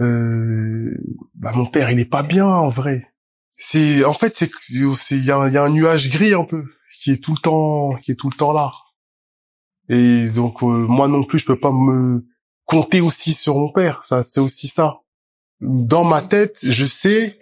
euh, 0.00 0.96
bah 1.34 1.52
mon 1.52 1.66
père, 1.66 1.90
il 1.90 2.00
est 2.00 2.04
pas 2.04 2.22
bien 2.22 2.46
en 2.46 2.68
vrai. 2.68 3.12
C'est, 3.52 4.04
en 4.04 4.12
fait, 4.12 4.34
c'est, 4.34 4.50
il 4.60 5.24
y 5.24 5.30
a, 5.30 5.48
y 5.48 5.56
a 5.56 5.62
un 5.62 5.68
nuage 5.70 6.10
gris 6.10 6.34
un 6.34 6.44
peu 6.44 6.64
qui 7.00 7.12
est 7.12 7.22
tout 7.22 7.32
le 7.32 7.40
temps, 7.40 7.94
qui 7.96 8.12
est 8.12 8.16
tout 8.16 8.30
le 8.30 8.36
temps 8.36 8.52
là. 8.52 8.72
Et 9.88 10.28
donc 10.28 10.62
euh, 10.62 10.66
moi 10.66 11.08
non 11.08 11.24
plus, 11.24 11.38
je 11.38 11.46
peux 11.46 11.58
pas 11.58 11.72
me 11.72 12.26
compter 12.64 13.00
aussi 13.00 13.32
sur 13.34 13.56
mon 13.56 13.72
père. 13.72 14.04
Ça, 14.04 14.22
c'est 14.22 14.40
aussi 14.40 14.68
ça. 14.68 15.00
Dans 15.60 16.04
ma 16.04 16.22
tête, 16.22 16.58
je 16.62 16.86
sais 16.86 17.38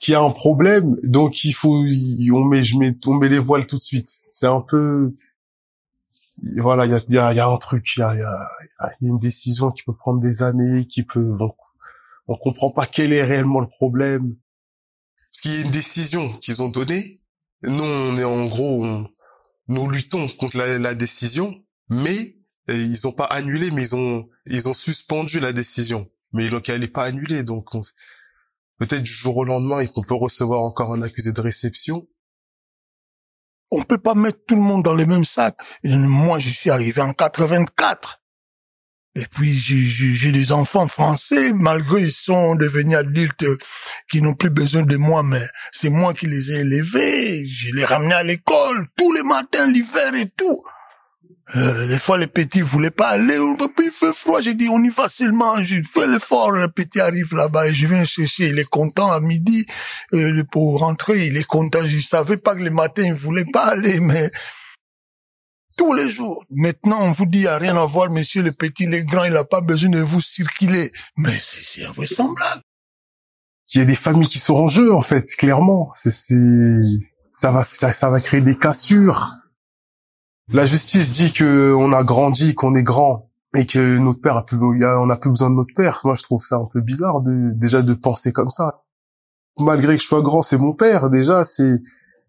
qu'il 0.00 0.12
y 0.12 0.14
a 0.14 0.20
un 0.20 0.30
problème, 0.30 0.96
donc 1.02 1.44
il 1.44 1.52
faut, 1.52 1.74
on 1.74 2.44
met, 2.44 2.64
je 2.64 2.76
mets, 2.76 2.94
on 3.06 3.14
met 3.14 3.28
les 3.28 3.38
voiles 3.38 3.66
tout 3.66 3.76
de 3.76 3.82
suite. 3.82 4.20
C'est 4.32 4.46
un 4.46 4.60
peu, 4.60 5.14
voilà, 6.56 6.86
il 6.86 6.92
y 6.92 7.18
a, 7.18 7.32
y, 7.32 7.36
y 7.36 7.40
a, 7.40 7.46
un 7.46 7.56
truc, 7.56 7.86
il 7.96 8.00
y 8.00 8.02
a, 8.02 8.14
y 8.14 8.22
a, 8.22 8.92
une 9.00 9.18
décision 9.18 9.70
qui 9.70 9.82
peut 9.82 9.94
prendre 9.94 10.20
des 10.20 10.42
années, 10.42 10.86
qui 10.86 11.02
peut, 11.02 11.34
on, 11.40 11.52
on 12.28 12.36
comprend 12.36 12.70
pas 12.70 12.86
quel 12.86 13.12
est 13.12 13.24
réellement 13.24 13.60
le 13.60 13.68
problème. 13.68 14.36
Parce 15.30 15.40
qu'il 15.40 15.52
y 15.52 15.56
a 15.58 15.64
une 15.64 15.72
décision 15.72 16.32
qu'ils 16.38 16.62
ont 16.62 16.68
donnée. 16.68 17.20
Nous, 17.62 17.82
on 17.82 18.16
est 18.16 18.24
en 18.24 18.46
gros, 18.46 18.84
nous 19.66 19.90
luttons 19.90 20.28
contre 20.38 20.58
la 20.58 20.94
décision, 20.94 21.54
mais 21.88 22.36
ils 22.68 23.06
ont 23.06 23.12
pas 23.12 23.24
annulé, 23.24 23.70
mais 23.70 23.82
ils 23.82 23.96
ont 23.96 24.28
ils 24.46 24.68
ont 24.68 24.74
suspendu 24.74 25.40
la 25.40 25.52
décision. 25.52 26.10
Mais 26.32 26.50
donc 26.50 26.68
elle 26.68 26.82
est 26.82 26.88
pas 26.88 27.04
annulée, 27.04 27.42
donc 27.42 27.66
peut-être 28.78 29.02
du 29.02 29.12
jour 29.12 29.36
au 29.38 29.44
lendemain, 29.44 29.84
on 29.96 30.02
peut 30.02 30.14
recevoir 30.14 30.62
encore 30.62 30.92
un 30.92 31.02
accusé 31.02 31.32
de 31.32 31.40
réception. 31.40 32.06
On 33.70 33.82
peut 33.82 33.98
pas 33.98 34.14
mettre 34.14 34.44
tout 34.46 34.54
le 34.54 34.62
monde 34.62 34.82
dans 34.82 34.94
le 34.94 35.04
même 35.04 35.26
sac. 35.26 35.58
Moi, 35.84 36.38
je 36.38 36.48
suis 36.48 36.70
arrivé 36.70 37.02
en 37.02 37.12
84. 37.12 38.22
Et 39.14 39.26
puis 39.26 39.52
j'ai 39.54 40.32
des 40.32 40.52
enfants 40.52 40.86
français, 40.86 41.52
malgré 41.52 42.02
ils 42.02 42.12
sont 42.12 42.54
devenus 42.54 42.96
adultes, 42.96 43.44
qui 44.10 44.22
n'ont 44.22 44.34
plus 44.34 44.50
besoin 44.50 44.84
de 44.84 44.96
moi, 44.96 45.22
mais 45.22 45.42
c'est 45.72 45.90
moi 45.90 46.14
qui 46.14 46.26
les 46.26 46.52
ai 46.52 46.60
élevés. 46.60 47.46
Je 47.46 47.74
les 47.74 47.84
ramenais 47.84 48.14
à 48.14 48.22
l'école 48.22 48.86
tous 48.96 49.12
les 49.12 49.24
matins, 49.24 49.70
l'hiver 49.70 50.14
et 50.14 50.28
tout. 50.30 50.62
Euh, 51.56 51.86
des 51.86 51.98
fois, 51.98 52.18
les 52.18 52.26
petits 52.26 52.60
voulaient 52.60 52.90
pas 52.90 53.08
aller. 53.08 53.36
Il 53.36 53.90
fait 53.90 54.12
froid. 54.12 54.40
J'ai 54.40 54.54
dit, 54.54 54.68
on 54.68 54.82
y 54.82 54.90
va 54.90 55.08
seulement. 55.08 55.62
Je 55.62 55.76
fais 55.82 56.06
l'effort. 56.06 56.52
Le 56.52 56.68
petit 56.68 57.00
arrive 57.00 57.34
là-bas 57.34 57.68
et 57.68 57.74
je 57.74 57.86
viens 57.86 58.04
chercher. 58.04 58.48
Il 58.48 58.58
est 58.58 58.68
content 58.68 59.10
à 59.10 59.20
midi. 59.20 59.66
Euh, 60.12 60.44
pour 60.50 60.80
rentrer, 60.80 61.26
il 61.26 61.36
est 61.36 61.46
content. 61.46 61.80
Je 61.86 61.98
savais 62.00 62.36
pas 62.36 62.54
que 62.54 62.62
le 62.62 62.70
matin, 62.70 63.02
il 63.04 63.14
voulait 63.14 63.46
pas 63.46 63.66
aller, 63.66 64.00
mais 64.00 64.30
tous 65.78 65.94
les 65.94 66.10
jours. 66.10 66.44
Maintenant, 66.50 66.98
on 67.00 67.12
vous 67.12 67.24
dit, 67.24 67.38
il 67.38 67.42
n'y 67.42 67.46
a 67.46 67.56
rien 67.56 67.76
à 67.76 67.86
voir, 67.86 68.10
monsieur 68.10 68.42
le 68.42 68.52
petit, 68.52 68.84
le 68.84 69.00
grand, 69.00 69.24
il 69.24 69.32
n'a 69.32 69.44
pas 69.44 69.62
besoin 69.62 69.90
de 69.90 70.00
vous 70.00 70.20
circuler. 70.20 70.90
Mais 71.16 71.32
c'est 71.40 71.84
invraisemblable. 71.84 72.62
Il 73.72 73.78
y 73.78 73.82
a 73.82 73.86
des 73.86 73.94
familles 73.94 74.28
qui 74.28 74.38
sont 74.38 74.54
en 74.54 74.68
jeu, 74.68 74.92
en 74.92 75.02
fait, 75.02 75.24
clairement. 75.36 75.90
C'est, 75.94 76.10
ça 77.36 77.52
va, 77.52 77.66
ça, 77.70 77.92
ça 77.92 78.10
va 78.10 78.20
créer 78.20 78.40
des 78.40 78.56
cassures. 78.56 79.30
La 80.50 80.64
justice 80.64 81.12
dit 81.12 81.32
que 81.32 81.74
on 81.74 81.92
a 81.92 82.02
grandi, 82.02 82.54
qu'on 82.54 82.74
est 82.74 82.82
grand, 82.82 83.30
et 83.54 83.66
que 83.66 83.98
notre 83.98 84.20
père 84.20 84.36
a 84.36 84.46
plus, 84.46 84.58
on 84.58 85.10
a 85.10 85.16
plus 85.16 85.30
besoin 85.30 85.50
de 85.50 85.54
notre 85.54 85.74
père. 85.74 86.00
Moi, 86.04 86.14
je 86.14 86.22
trouve 86.22 86.44
ça 86.44 86.56
un 86.56 86.68
peu 86.72 86.80
bizarre 86.80 87.20
de, 87.20 87.52
déjà 87.54 87.82
de 87.82 87.94
penser 87.94 88.32
comme 88.32 88.48
ça. 88.48 88.82
Malgré 89.58 89.96
que 89.96 90.02
je 90.02 90.06
sois 90.06 90.22
grand, 90.22 90.42
c'est 90.42 90.58
mon 90.58 90.72
père. 90.72 91.10
Déjà, 91.10 91.44
c'est, 91.44 91.80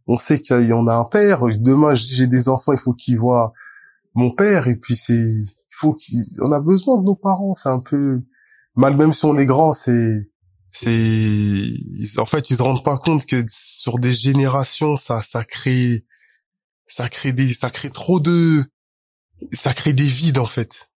on 0.07 0.17
sait 0.17 0.41
qu'il 0.41 0.65
y 0.65 0.73
en 0.73 0.87
a 0.87 0.95
un 0.95 1.05
père. 1.05 1.45
Demain, 1.59 1.95
j'ai 1.95 2.27
des 2.27 2.49
enfants, 2.49 2.73
il 2.73 2.79
faut 2.79 2.93
qu'ils 2.93 3.19
voient 3.19 3.53
mon 4.15 4.31
père. 4.31 4.67
Et 4.67 4.75
puis 4.75 4.95
c'est, 4.95 5.13
il 5.13 5.75
faut 5.75 5.95
qu'on 5.95 6.51
a 6.51 6.59
besoin 6.59 6.99
de 6.99 7.05
nos 7.05 7.15
parents. 7.15 7.53
C'est 7.53 7.69
un 7.69 7.79
peu 7.79 8.21
mal, 8.75 8.97
même 8.97 9.13
si 9.13 9.25
on 9.25 9.37
est 9.37 9.45
grand, 9.45 9.73
c'est, 9.73 10.29
c'est, 10.71 11.71
en 12.17 12.25
fait, 12.25 12.49
ils 12.49 12.57
se 12.57 12.63
rendent 12.63 12.83
pas 12.83 12.97
compte 12.97 13.25
que 13.25 13.43
sur 13.47 13.99
des 13.99 14.11
générations, 14.11 14.97
ça, 14.97 15.21
ça 15.21 15.43
crée, 15.43 16.05
ça 16.89 17.07
crée 17.07 17.31
des, 17.31 17.53
ça 17.53 17.69
crée 17.69 17.91
trop 17.91 18.19
de, 18.19 18.65
ça 19.53 19.73
crée 19.73 19.93
des 19.93 20.03
vides 20.03 20.39
en 20.39 20.45
fait. 20.45 20.89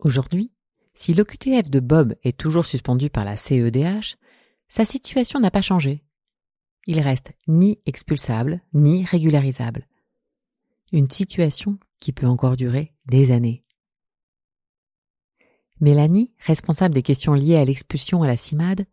Aujourd'hui, 0.00 0.52
si 0.94 1.14
l'OQTF 1.14 1.70
de 1.70 1.80
Bob 1.80 2.14
est 2.24 2.36
toujours 2.36 2.64
suspendu 2.64 3.10
par 3.10 3.24
la 3.24 3.36
CEDH, 3.36 4.16
sa 4.68 4.84
situation 4.84 5.38
n'a 5.38 5.50
pas 5.50 5.62
changé. 5.62 6.02
Il 6.86 7.00
reste 7.00 7.32
ni 7.46 7.80
expulsable, 7.86 8.62
ni 8.72 9.04
régularisable. 9.04 9.86
Une 10.92 11.10
situation 11.10 11.78
qui 12.00 12.12
peut 12.12 12.26
encore 12.26 12.56
durer 12.56 12.94
des 13.06 13.30
années. 13.32 13.64
Mélanie, 15.80 16.32
responsable 16.40 16.94
des 16.94 17.02
questions 17.02 17.34
liées 17.34 17.56
à 17.56 17.64
l'expulsion 17.64 18.22
à 18.22 18.26
la 18.26 18.36
CIMAD, 18.36 18.86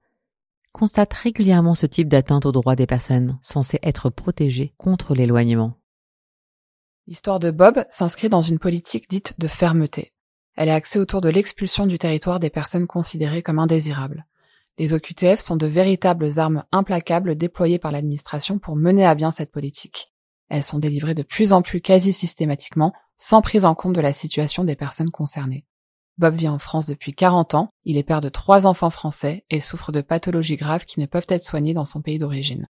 constate 0.71 1.13
régulièrement 1.13 1.73
ce 1.73 1.85
type 1.85 2.09
d'atteinte 2.09 2.45
aux 2.45 2.51
droits 2.51 2.75
des 2.75 2.85
personnes 2.85 3.39
censées 3.41 3.79
être 3.81 4.09
protégées 4.09 4.73
contre 4.77 5.15
l'éloignement. 5.15 5.79
L'histoire 7.07 7.39
de 7.39 7.51
Bob 7.51 7.85
s'inscrit 7.89 8.29
dans 8.29 8.41
une 8.41 8.59
politique 8.59 9.09
dite 9.09 9.39
de 9.39 9.47
fermeté. 9.47 10.13
Elle 10.55 10.69
est 10.69 10.73
axée 10.73 10.99
autour 10.99 11.21
de 11.21 11.29
l'expulsion 11.29 11.85
du 11.87 11.97
territoire 11.97 12.39
des 12.39 12.49
personnes 12.49 12.87
considérées 12.87 13.41
comme 13.41 13.59
indésirables. 13.59 14.25
Les 14.77 14.93
OQTF 14.93 15.39
sont 15.39 15.55
de 15.55 15.67
véritables 15.67 16.39
armes 16.39 16.65
implacables 16.71 17.35
déployées 17.35 17.79
par 17.79 17.91
l'administration 17.91 18.59
pour 18.59 18.75
mener 18.75 19.05
à 19.05 19.15
bien 19.15 19.31
cette 19.31 19.51
politique. 19.51 20.11
Elles 20.49 20.63
sont 20.63 20.79
délivrées 20.79 21.15
de 21.15 21.23
plus 21.23 21.53
en 21.53 21.61
plus 21.61 21.81
quasi 21.81 22.13
systématiquement, 22.13 22.93
sans 23.17 23.41
prise 23.41 23.65
en 23.65 23.75
compte 23.75 23.95
de 23.95 24.01
la 24.01 24.13
situation 24.13 24.63
des 24.63 24.75
personnes 24.75 25.11
concernées. 25.11 25.65
Bob 26.17 26.35
vit 26.35 26.47
en 26.47 26.59
France 26.59 26.85
depuis 26.85 27.13
40 27.13 27.55
ans, 27.55 27.69
il 27.83 27.97
est 27.97 28.03
père 28.03 28.21
de 28.21 28.29
trois 28.29 28.67
enfants 28.67 28.89
français 28.89 29.43
et 29.49 29.59
souffre 29.59 29.91
de 29.91 30.01
pathologies 30.01 30.55
graves 30.55 30.85
qui 30.85 31.01
ne 31.01 31.05
peuvent 31.05 31.25
être 31.27 31.43
soignées 31.43 31.73
dans 31.73 31.83
son 31.83 32.01
pays 32.01 32.19
d'origine. 32.19 32.67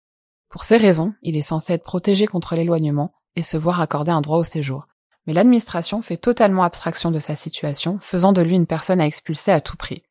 Pour 0.49 0.63
ces 0.63 0.78
raisons, 0.78 1.13
il 1.21 1.38
est 1.38 1.41
censé 1.41 1.73
être 1.73 1.84
protégé 1.84 2.28
contre 2.28 2.56
l'éloignement 2.56 3.13
et 3.36 3.43
se 3.43 3.56
voir 3.56 3.80
accorder 3.80 4.12
un 4.12 4.21
droit 4.21 4.39
au 4.39 4.43
séjour, 4.43 4.88
mais 5.25 5.34
l'administration 5.34 6.02
fait 6.02 6.17
totalement 6.17 6.63
abstraction 6.63 7.12
de 7.12 7.19
sa 7.19 7.36
situation, 7.36 7.97
faisant 8.02 8.34
de 8.34 8.41
lui 8.41 8.56
une 8.56 8.65
personne 8.65 8.99
à 8.99 9.06
expulser 9.06 9.52
à 9.52 9.62
tout 9.62 9.78
prix. 9.78 10.04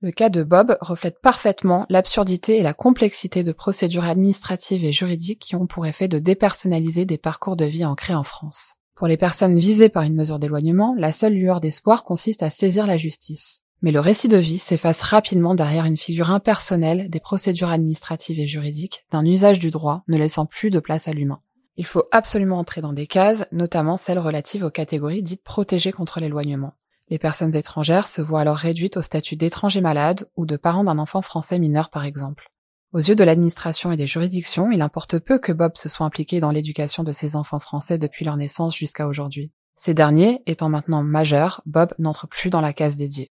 Le 0.00 0.10
cas 0.10 0.30
de 0.30 0.42
Bob 0.42 0.78
reflète 0.80 1.20
parfaitement 1.20 1.86
l'absurdité 1.88 2.58
et 2.58 2.62
la 2.62 2.74
complexité 2.74 3.44
de 3.44 3.52
procédures 3.52 4.04
administratives 4.04 4.84
et 4.84 4.92
juridiques 4.92 5.40
qui 5.40 5.56
ont 5.56 5.66
pour 5.66 5.86
effet 5.86 6.08
de 6.08 6.18
dépersonnaliser 6.18 7.04
des 7.04 7.18
parcours 7.18 7.56
de 7.56 7.64
vie 7.64 7.84
ancrés 7.84 8.14
en 8.14 8.24
France. 8.24 8.76
Pour 9.02 9.08
les 9.08 9.16
personnes 9.16 9.58
visées 9.58 9.88
par 9.88 10.04
une 10.04 10.14
mesure 10.14 10.38
d'éloignement, 10.38 10.94
la 10.96 11.10
seule 11.10 11.32
lueur 11.32 11.58
d'espoir 11.58 12.04
consiste 12.04 12.44
à 12.44 12.50
saisir 12.50 12.86
la 12.86 12.96
justice. 12.96 13.62
Mais 13.80 13.90
le 13.90 13.98
récit 13.98 14.28
de 14.28 14.36
vie 14.36 14.60
s'efface 14.60 15.02
rapidement 15.02 15.56
derrière 15.56 15.86
une 15.86 15.96
figure 15.96 16.30
impersonnelle 16.30 17.10
des 17.10 17.18
procédures 17.18 17.70
administratives 17.70 18.38
et 18.38 18.46
juridiques, 18.46 19.04
d'un 19.10 19.24
usage 19.24 19.58
du 19.58 19.72
droit 19.72 20.04
ne 20.06 20.16
laissant 20.16 20.46
plus 20.46 20.70
de 20.70 20.78
place 20.78 21.08
à 21.08 21.12
l'humain. 21.12 21.40
Il 21.76 21.84
faut 21.84 22.04
absolument 22.12 22.60
entrer 22.60 22.80
dans 22.80 22.92
des 22.92 23.08
cases, 23.08 23.44
notamment 23.50 23.96
celles 23.96 24.20
relatives 24.20 24.62
aux 24.62 24.70
catégories 24.70 25.24
dites 25.24 25.42
protégées 25.42 25.90
contre 25.90 26.20
l'éloignement. 26.20 26.74
Les 27.08 27.18
personnes 27.18 27.56
étrangères 27.56 28.06
se 28.06 28.22
voient 28.22 28.42
alors 28.42 28.56
réduites 28.56 28.98
au 28.98 29.02
statut 29.02 29.34
d'étrangers 29.34 29.80
malades 29.80 30.28
ou 30.36 30.46
de 30.46 30.56
parents 30.56 30.84
d'un 30.84 31.00
enfant 31.00 31.22
français 31.22 31.58
mineur 31.58 31.90
par 31.90 32.04
exemple. 32.04 32.51
Aux 32.92 32.98
yeux 32.98 33.14
de 33.14 33.24
l'administration 33.24 33.90
et 33.92 33.96
des 33.96 34.06
juridictions, 34.06 34.70
il 34.70 34.82
importe 34.82 35.18
peu 35.18 35.38
que 35.38 35.52
Bob 35.52 35.76
se 35.76 35.88
soit 35.88 36.06
impliqué 36.06 36.40
dans 36.40 36.50
l'éducation 36.50 37.04
de 37.04 37.12
ses 37.12 37.36
enfants 37.36 37.58
français 37.58 37.98
depuis 37.98 38.24
leur 38.24 38.36
naissance 38.36 38.76
jusqu'à 38.76 39.06
aujourd'hui. 39.06 39.50
Ces 39.76 39.94
derniers 39.94 40.42
étant 40.46 40.68
maintenant 40.68 41.02
majeurs, 41.02 41.62
Bob 41.66 41.94
n'entre 41.98 42.28
plus 42.28 42.50
dans 42.50 42.60
la 42.60 42.72
case 42.72 42.96
dédiée. 42.96 43.30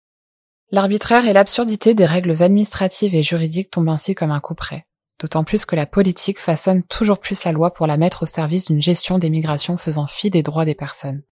L'arbitraire 0.71 1.27
et 1.27 1.33
l'absurdité 1.33 1.93
des 1.93 2.05
règles 2.05 2.41
administratives 2.41 3.13
et 3.13 3.23
juridiques 3.23 3.69
tombent 3.69 3.89
ainsi 3.89 4.15
comme 4.15 4.31
un 4.31 4.39
coup 4.39 4.55
près 4.55 4.85
d'autant 5.23 5.45
plus 5.45 5.65
que 5.65 5.77
la 5.77 5.85
politique 5.85 6.37
façonne 6.37 6.83
toujours 6.83 7.19
plus 7.19 7.45
la 7.45 7.53
loi 7.53 7.73
pour 7.73 7.87
la 7.87 7.95
mettre 7.95 8.23
au 8.23 8.25
service 8.25 8.65
d'une 8.65 8.81
gestion 8.81 9.19
des 9.19 9.29
migrations 9.29 9.77
faisant 9.77 10.05
fi 10.05 10.29
des 10.29 10.43
droits 10.43 10.65
des 10.65 10.75
personnes. 10.75 11.23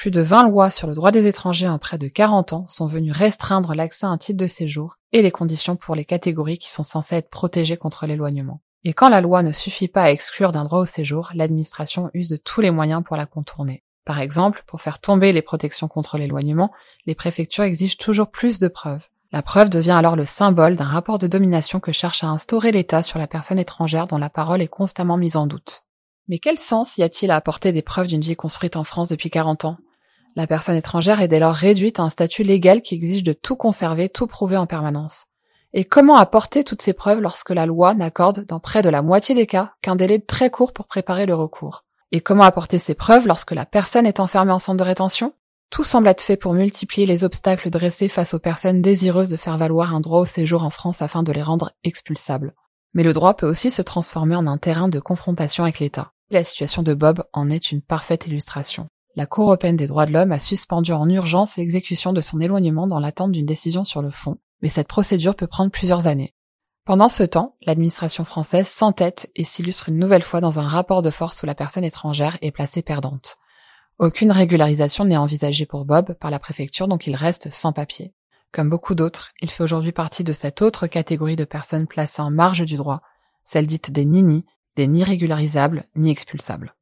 Plus 0.00 0.10
de 0.10 0.22
20 0.22 0.48
lois 0.48 0.70
sur 0.70 0.88
le 0.88 0.94
droit 0.94 1.10
des 1.10 1.26
étrangers 1.26 1.68
en 1.68 1.78
près 1.78 1.98
de 1.98 2.08
40 2.08 2.54
ans 2.54 2.64
sont 2.68 2.86
venues 2.86 3.12
restreindre 3.12 3.74
l'accès 3.74 4.06
à 4.06 4.08
un 4.08 4.16
titre 4.16 4.38
de 4.38 4.46
séjour 4.46 4.96
et 5.12 5.20
les 5.20 5.30
conditions 5.30 5.76
pour 5.76 5.94
les 5.94 6.06
catégories 6.06 6.56
qui 6.56 6.70
sont 6.70 6.84
censées 6.84 7.16
être 7.16 7.28
protégées 7.28 7.76
contre 7.76 8.06
l'éloignement. 8.06 8.62
Et 8.82 8.94
quand 8.94 9.10
la 9.10 9.20
loi 9.20 9.42
ne 9.42 9.52
suffit 9.52 9.88
pas 9.88 10.04
à 10.04 10.10
exclure 10.10 10.52
d'un 10.52 10.64
droit 10.64 10.78
au 10.78 10.84
séjour, 10.86 11.32
l'administration 11.34 12.08
use 12.14 12.30
de 12.30 12.38
tous 12.38 12.62
les 12.62 12.70
moyens 12.70 13.04
pour 13.04 13.18
la 13.18 13.26
contourner. 13.26 13.82
Par 14.06 14.20
exemple, 14.20 14.64
pour 14.66 14.80
faire 14.80 15.00
tomber 15.00 15.34
les 15.34 15.42
protections 15.42 15.86
contre 15.86 16.16
l'éloignement, 16.16 16.72
les 17.04 17.14
préfectures 17.14 17.64
exigent 17.64 17.98
toujours 17.98 18.30
plus 18.30 18.58
de 18.58 18.68
preuves. 18.68 19.06
La 19.32 19.42
preuve 19.42 19.68
devient 19.68 19.90
alors 19.90 20.16
le 20.16 20.24
symbole 20.24 20.76
d'un 20.76 20.84
rapport 20.84 21.18
de 21.18 21.26
domination 21.26 21.78
que 21.78 21.92
cherche 21.92 22.24
à 22.24 22.28
instaurer 22.28 22.72
l'État 22.72 23.02
sur 23.02 23.18
la 23.18 23.26
personne 23.26 23.58
étrangère 23.58 24.06
dont 24.06 24.16
la 24.16 24.30
parole 24.30 24.62
est 24.62 24.66
constamment 24.66 25.18
mise 25.18 25.36
en 25.36 25.46
doute. 25.46 25.82
Mais 26.26 26.38
quel 26.38 26.58
sens 26.58 26.96
y 26.96 27.02
a-t-il 27.02 27.30
à 27.30 27.36
apporter 27.36 27.72
des 27.72 27.82
preuves 27.82 28.06
d'une 28.06 28.22
vie 28.22 28.36
construite 28.36 28.76
en 28.76 28.84
France 28.84 29.10
depuis 29.10 29.28
40 29.28 29.66
ans? 29.66 29.76
La 30.36 30.46
personne 30.46 30.76
étrangère 30.76 31.20
est 31.20 31.28
dès 31.28 31.40
lors 31.40 31.54
réduite 31.54 31.98
à 31.98 32.04
un 32.04 32.08
statut 32.08 32.44
légal 32.44 32.82
qui 32.82 32.94
exige 32.94 33.24
de 33.24 33.32
tout 33.32 33.56
conserver, 33.56 34.08
tout 34.08 34.26
prouver 34.26 34.56
en 34.56 34.66
permanence. 34.66 35.26
Et 35.72 35.84
comment 35.84 36.16
apporter 36.16 36.64
toutes 36.64 36.82
ces 36.82 36.92
preuves 36.92 37.20
lorsque 37.20 37.50
la 37.50 37.66
loi 37.66 37.94
n'accorde, 37.94 38.44
dans 38.46 38.60
près 38.60 38.82
de 38.82 38.88
la 38.88 39.02
moitié 39.02 39.34
des 39.34 39.46
cas, 39.46 39.74
qu'un 39.82 39.96
délai 39.96 40.20
très 40.20 40.50
court 40.50 40.72
pour 40.72 40.86
préparer 40.86 41.26
le 41.26 41.34
recours? 41.34 41.84
Et 42.12 42.20
comment 42.20 42.44
apporter 42.44 42.78
ces 42.78 42.94
preuves 42.94 43.26
lorsque 43.26 43.52
la 43.52 43.66
personne 43.66 44.06
est 44.06 44.20
enfermée 44.20 44.52
en 44.52 44.58
centre 44.58 44.78
de 44.78 44.84
rétention? 44.84 45.32
Tout 45.70 45.84
semble 45.84 46.08
être 46.08 46.22
fait 46.22 46.36
pour 46.36 46.54
multiplier 46.54 47.06
les 47.06 47.22
obstacles 47.22 47.70
dressés 47.70 48.08
face 48.08 48.34
aux 48.34 48.40
personnes 48.40 48.82
désireuses 48.82 49.28
de 49.28 49.36
faire 49.36 49.58
valoir 49.58 49.94
un 49.94 50.00
droit 50.00 50.20
au 50.20 50.24
séjour 50.24 50.64
en 50.64 50.70
France 50.70 51.02
afin 51.02 51.22
de 51.22 51.32
les 51.32 51.42
rendre 51.42 51.72
expulsables. 51.84 52.54
Mais 52.94 53.04
le 53.04 53.12
droit 53.12 53.34
peut 53.34 53.48
aussi 53.48 53.70
se 53.70 53.82
transformer 53.82 54.34
en 54.34 54.48
un 54.48 54.58
terrain 54.58 54.88
de 54.88 54.98
confrontation 54.98 55.62
avec 55.62 55.78
l'État. 55.78 56.10
La 56.30 56.42
situation 56.42 56.82
de 56.82 56.94
Bob 56.94 57.22
en 57.32 57.48
est 57.50 57.70
une 57.70 57.82
parfaite 57.82 58.26
illustration. 58.26 58.88
La 59.16 59.26
Cour 59.26 59.46
européenne 59.46 59.76
des 59.76 59.88
droits 59.88 60.06
de 60.06 60.12
l'homme 60.12 60.32
a 60.32 60.38
suspendu 60.38 60.92
en 60.92 61.08
urgence 61.08 61.56
l'exécution 61.56 62.12
de 62.12 62.20
son 62.20 62.40
éloignement 62.40 62.86
dans 62.86 63.00
l'attente 63.00 63.32
d'une 63.32 63.46
décision 63.46 63.84
sur 63.84 64.02
le 64.02 64.10
fond, 64.10 64.38
mais 64.62 64.68
cette 64.68 64.88
procédure 64.88 65.34
peut 65.34 65.48
prendre 65.48 65.72
plusieurs 65.72 66.06
années. 66.06 66.34
Pendant 66.84 67.08
ce 67.08 67.24
temps, 67.24 67.56
l'administration 67.62 68.24
française 68.24 68.68
s'entête 68.68 69.28
et 69.34 69.44
s'illustre 69.44 69.88
une 69.88 69.98
nouvelle 69.98 70.22
fois 70.22 70.40
dans 70.40 70.58
un 70.58 70.66
rapport 70.66 71.02
de 71.02 71.10
force 71.10 71.42
où 71.42 71.46
la 71.46 71.54
personne 71.54 71.84
étrangère 71.84 72.38
est 72.40 72.52
placée 72.52 72.82
perdante. 72.82 73.36
Aucune 73.98 74.32
régularisation 74.32 75.04
n'est 75.04 75.16
envisagée 75.16 75.66
pour 75.66 75.84
Bob 75.84 76.14
par 76.14 76.30
la 76.30 76.38
préfecture, 76.38 76.88
donc 76.88 77.06
il 77.06 77.16
reste 77.16 77.50
sans 77.50 77.72
papier. 77.72 78.14
Comme 78.52 78.70
beaucoup 78.70 78.94
d'autres, 78.94 79.32
il 79.42 79.50
fait 79.50 79.62
aujourd'hui 79.62 79.92
partie 79.92 80.24
de 80.24 80.32
cette 80.32 80.62
autre 80.62 80.86
catégorie 80.86 81.36
de 81.36 81.44
personnes 81.44 81.86
placées 81.86 82.22
en 82.22 82.30
marge 82.30 82.64
du 82.64 82.76
droit, 82.76 83.02
celle 83.44 83.66
dite 83.66 83.90
des 83.90 84.04
nini, 84.04 84.46
des 84.76 84.86
ni 84.86 85.04
régularisables 85.04 85.84
ni 85.96 86.10
expulsables. 86.10 86.74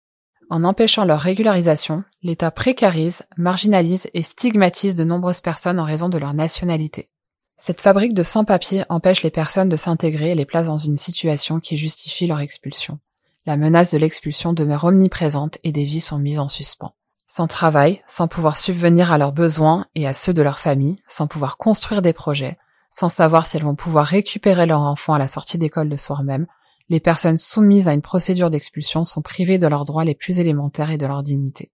En 0.51 0.65
empêchant 0.65 1.05
leur 1.05 1.21
régularisation, 1.21 2.05
l'État 2.23 2.51
précarise, 2.51 3.23
marginalise 3.37 4.09
et 4.15 4.23
stigmatise 4.23 4.95
de 4.95 5.05
nombreuses 5.05 5.43
personnes 5.43 5.79
en 5.79 5.85
raison 5.85 6.09
de 6.09 6.17
leur 6.17 6.33
nationalité. 6.33 7.11
Cette 7.59 7.83
fabrique 7.83 8.15
de 8.15 8.23
sans-papiers 8.23 8.85
empêche 8.89 9.23
les 9.23 9.31
personnes 9.31 9.69
de 9.69 9.77
s'intégrer 9.77 10.31
et 10.31 10.35
les 10.35 10.47
place 10.47 10.67
dans 10.67 10.79
une 10.79 10.97
situation 10.97 11.61
qui 11.61 11.77
justifie 11.77 12.27
leur 12.27 12.41
expulsion. 12.41 12.99
La 13.45 13.59
menace 13.59 13.93
de 13.93 13.99
l'expulsion 13.99 14.55
demeure 14.55 14.85
omniprésente 14.85 15.59
et 15.65 15.73
des 15.73 15.85
vies 15.85 16.01
sont 16.01 16.19
mises 16.19 16.39
en 16.39 16.49
suspens. 16.49 16.95
Sans 17.27 17.47
travail, 17.47 18.03
sans 18.07 18.27
pouvoir 18.27 18.57
subvenir 18.57 19.13
à 19.13 19.19
leurs 19.19 19.33
besoins 19.33 19.87
et 19.95 20.07
à 20.07 20.15
ceux 20.15 20.33
de 20.33 20.41
leur 20.41 20.59
famille, 20.59 20.97
sans 21.09 21.27
pouvoir 21.27 21.59
construire 21.59 22.01
des 22.01 22.15
projets, 22.15 22.57
sans 22.91 23.11
savoir 23.11 23.47
si 23.47 23.59
elles 23.59 23.65
vont 23.65 23.75
pouvoir 23.75 24.07
récupérer 24.07 24.65
leur 24.65 24.81
enfant 24.81 25.13
à 25.13 25.19
la 25.19 25.29
sortie 25.29 25.59
d'école 25.59 25.89
le 25.89 25.99
soir 25.99 26.23
même, 26.23 26.47
les 26.89 27.01
personnes 27.01 27.37
soumises 27.37 27.89
à 27.89 27.93
une 27.93 28.03
procédure 28.03 28.51
d'expulsion 28.51 29.05
sont 29.05 29.23
privées 29.23 29.59
de 29.59 29.67
leurs 29.67 29.85
droits 29.85 30.05
les 30.05 30.15
plus 30.15 30.39
élémentaires 30.39 30.91
et 30.91 30.99
de 30.99 31.07
leur 31.07 31.23
dignité. 31.23 31.71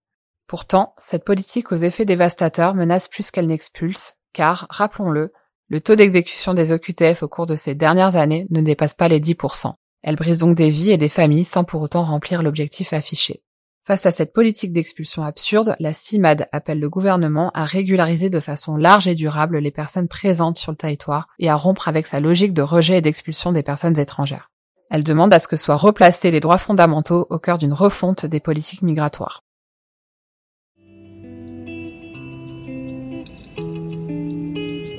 Pourtant, 0.47 0.93
cette 0.97 1.25
politique 1.25 1.71
aux 1.71 1.75
effets 1.75 2.05
dévastateurs 2.05 2.75
menace 2.75 3.07
plus 3.07 3.31
qu'elle 3.31 3.47
n'expulse, 3.47 4.15
car, 4.33 4.67
rappelons-le, 4.69 5.31
le 5.67 5.81
taux 5.81 5.95
d'exécution 5.95 6.53
des 6.53 6.71
OQTF 6.71 7.23
au 7.23 7.27
cours 7.27 7.47
de 7.47 7.55
ces 7.55 7.73
dernières 7.73 8.17
années 8.17 8.45
ne 8.51 8.61
dépasse 8.61 8.93
pas 8.93 9.07
les 9.07 9.19
10%. 9.19 9.73
Elle 10.03 10.17
brise 10.17 10.37
donc 10.37 10.55
des 10.55 10.69
vies 10.69 10.91
et 10.91 10.97
des 10.97 11.09
familles 11.09 11.45
sans 11.45 11.63
pour 11.63 11.81
autant 11.81 12.03
remplir 12.03 12.43
l'objectif 12.43 12.93
affiché. 12.93 13.41
Face 13.87 14.05
à 14.05 14.11
cette 14.11 14.33
politique 14.33 14.73
d'expulsion 14.73 15.23
absurde, 15.23 15.75
la 15.79 15.93
CIMAD 15.93 16.47
appelle 16.51 16.79
le 16.79 16.89
gouvernement 16.89 17.51
à 17.53 17.65
régulariser 17.65 18.29
de 18.29 18.39
façon 18.39 18.77
large 18.77 19.07
et 19.07 19.15
durable 19.15 19.59
les 19.59 19.71
personnes 19.71 20.07
présentes 20.07 20.57
sur 20.57 20.71
le 20.71 20.77
territoire 20.77 21.27
et 21.39 21.49
à 21.49 21.55
rompre 21.55 21.87
avec 21.87 22.05
sa 22.05 22.19
logique 22.19 22.53
de 22.53 22.63
rejet 22.63 22.97
et 22.97 23.01
d'expulsion 23.01 23.51
des 23.51 23.63
personnes 23.63 23.99
étrangères. 23.99 24.49
Elle 24.89 25.03
demande 25.03 25.33
à 25.33 25.39
ce 25.39 25.47
que 25.47 25.55
soient 25.55 25.75
replacés 25.75 26.31
les 26.31 26.39
droits 26.39 26.57
fondamentaux 26.57 27.27
au 27.29 27.39
cœur 27.39 27.57
d'une 27.57 27.73
refonte 27.73 28.25
des 28.25 28.39
politiques 28.39 28.81
migratoires. 28.81 29.41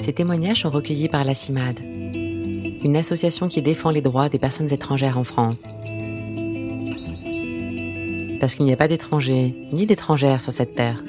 Ces 0.01 0.13
témoignages 0.13 0.63
sont 0.63 0.71
recueillis 0.71 1.09
par 1.09 1.25
la 1.25 1.35
CIMAD, 1.35 1.81
une 1.81 2.97
association 2.97 3.49
qui 3.49 3.63
défend 3.63 3.91
les 3.91 4.03
droits 4.03 4.29
des 4.29 4.39
personnes 4.39 4.73
étrangères 4.73 5.19
en 5.19 5.25
France 5.25 5.73
parce 8.39 8.55
qu'il 8.55 8.65
n'y 8.65 8.73
a 8.73 8.77
pas 8.77 8.89
d'étrangers 8.89 9.55
ni 9.73 9.87
d'étrangères 9.87 10.41
sur 10.41 10.53
cette 10.53 10.75
terre. 10.75 11.03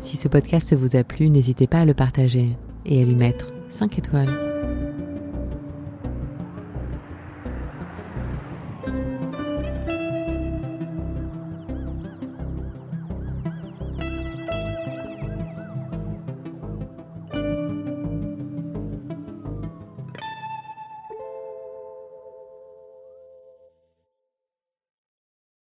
Si 0.00 0.16
ce 0.16 0.28
podcast 0.28 0.74
vous 0.74 0.96
a 0.96 1.04
plu, 1.04 1.30
n'hésitez 1.30 1.66
pas 1.66 1.80
à 1.80 1.84
le 1.84 1.94
partager 1.94 2.50
et 2.84 3.02
à 3.02 3.04
lui 3.04 3.14
mettre 3.14 3.52
5 3.68 3.98
étoiles. 3.98 4.45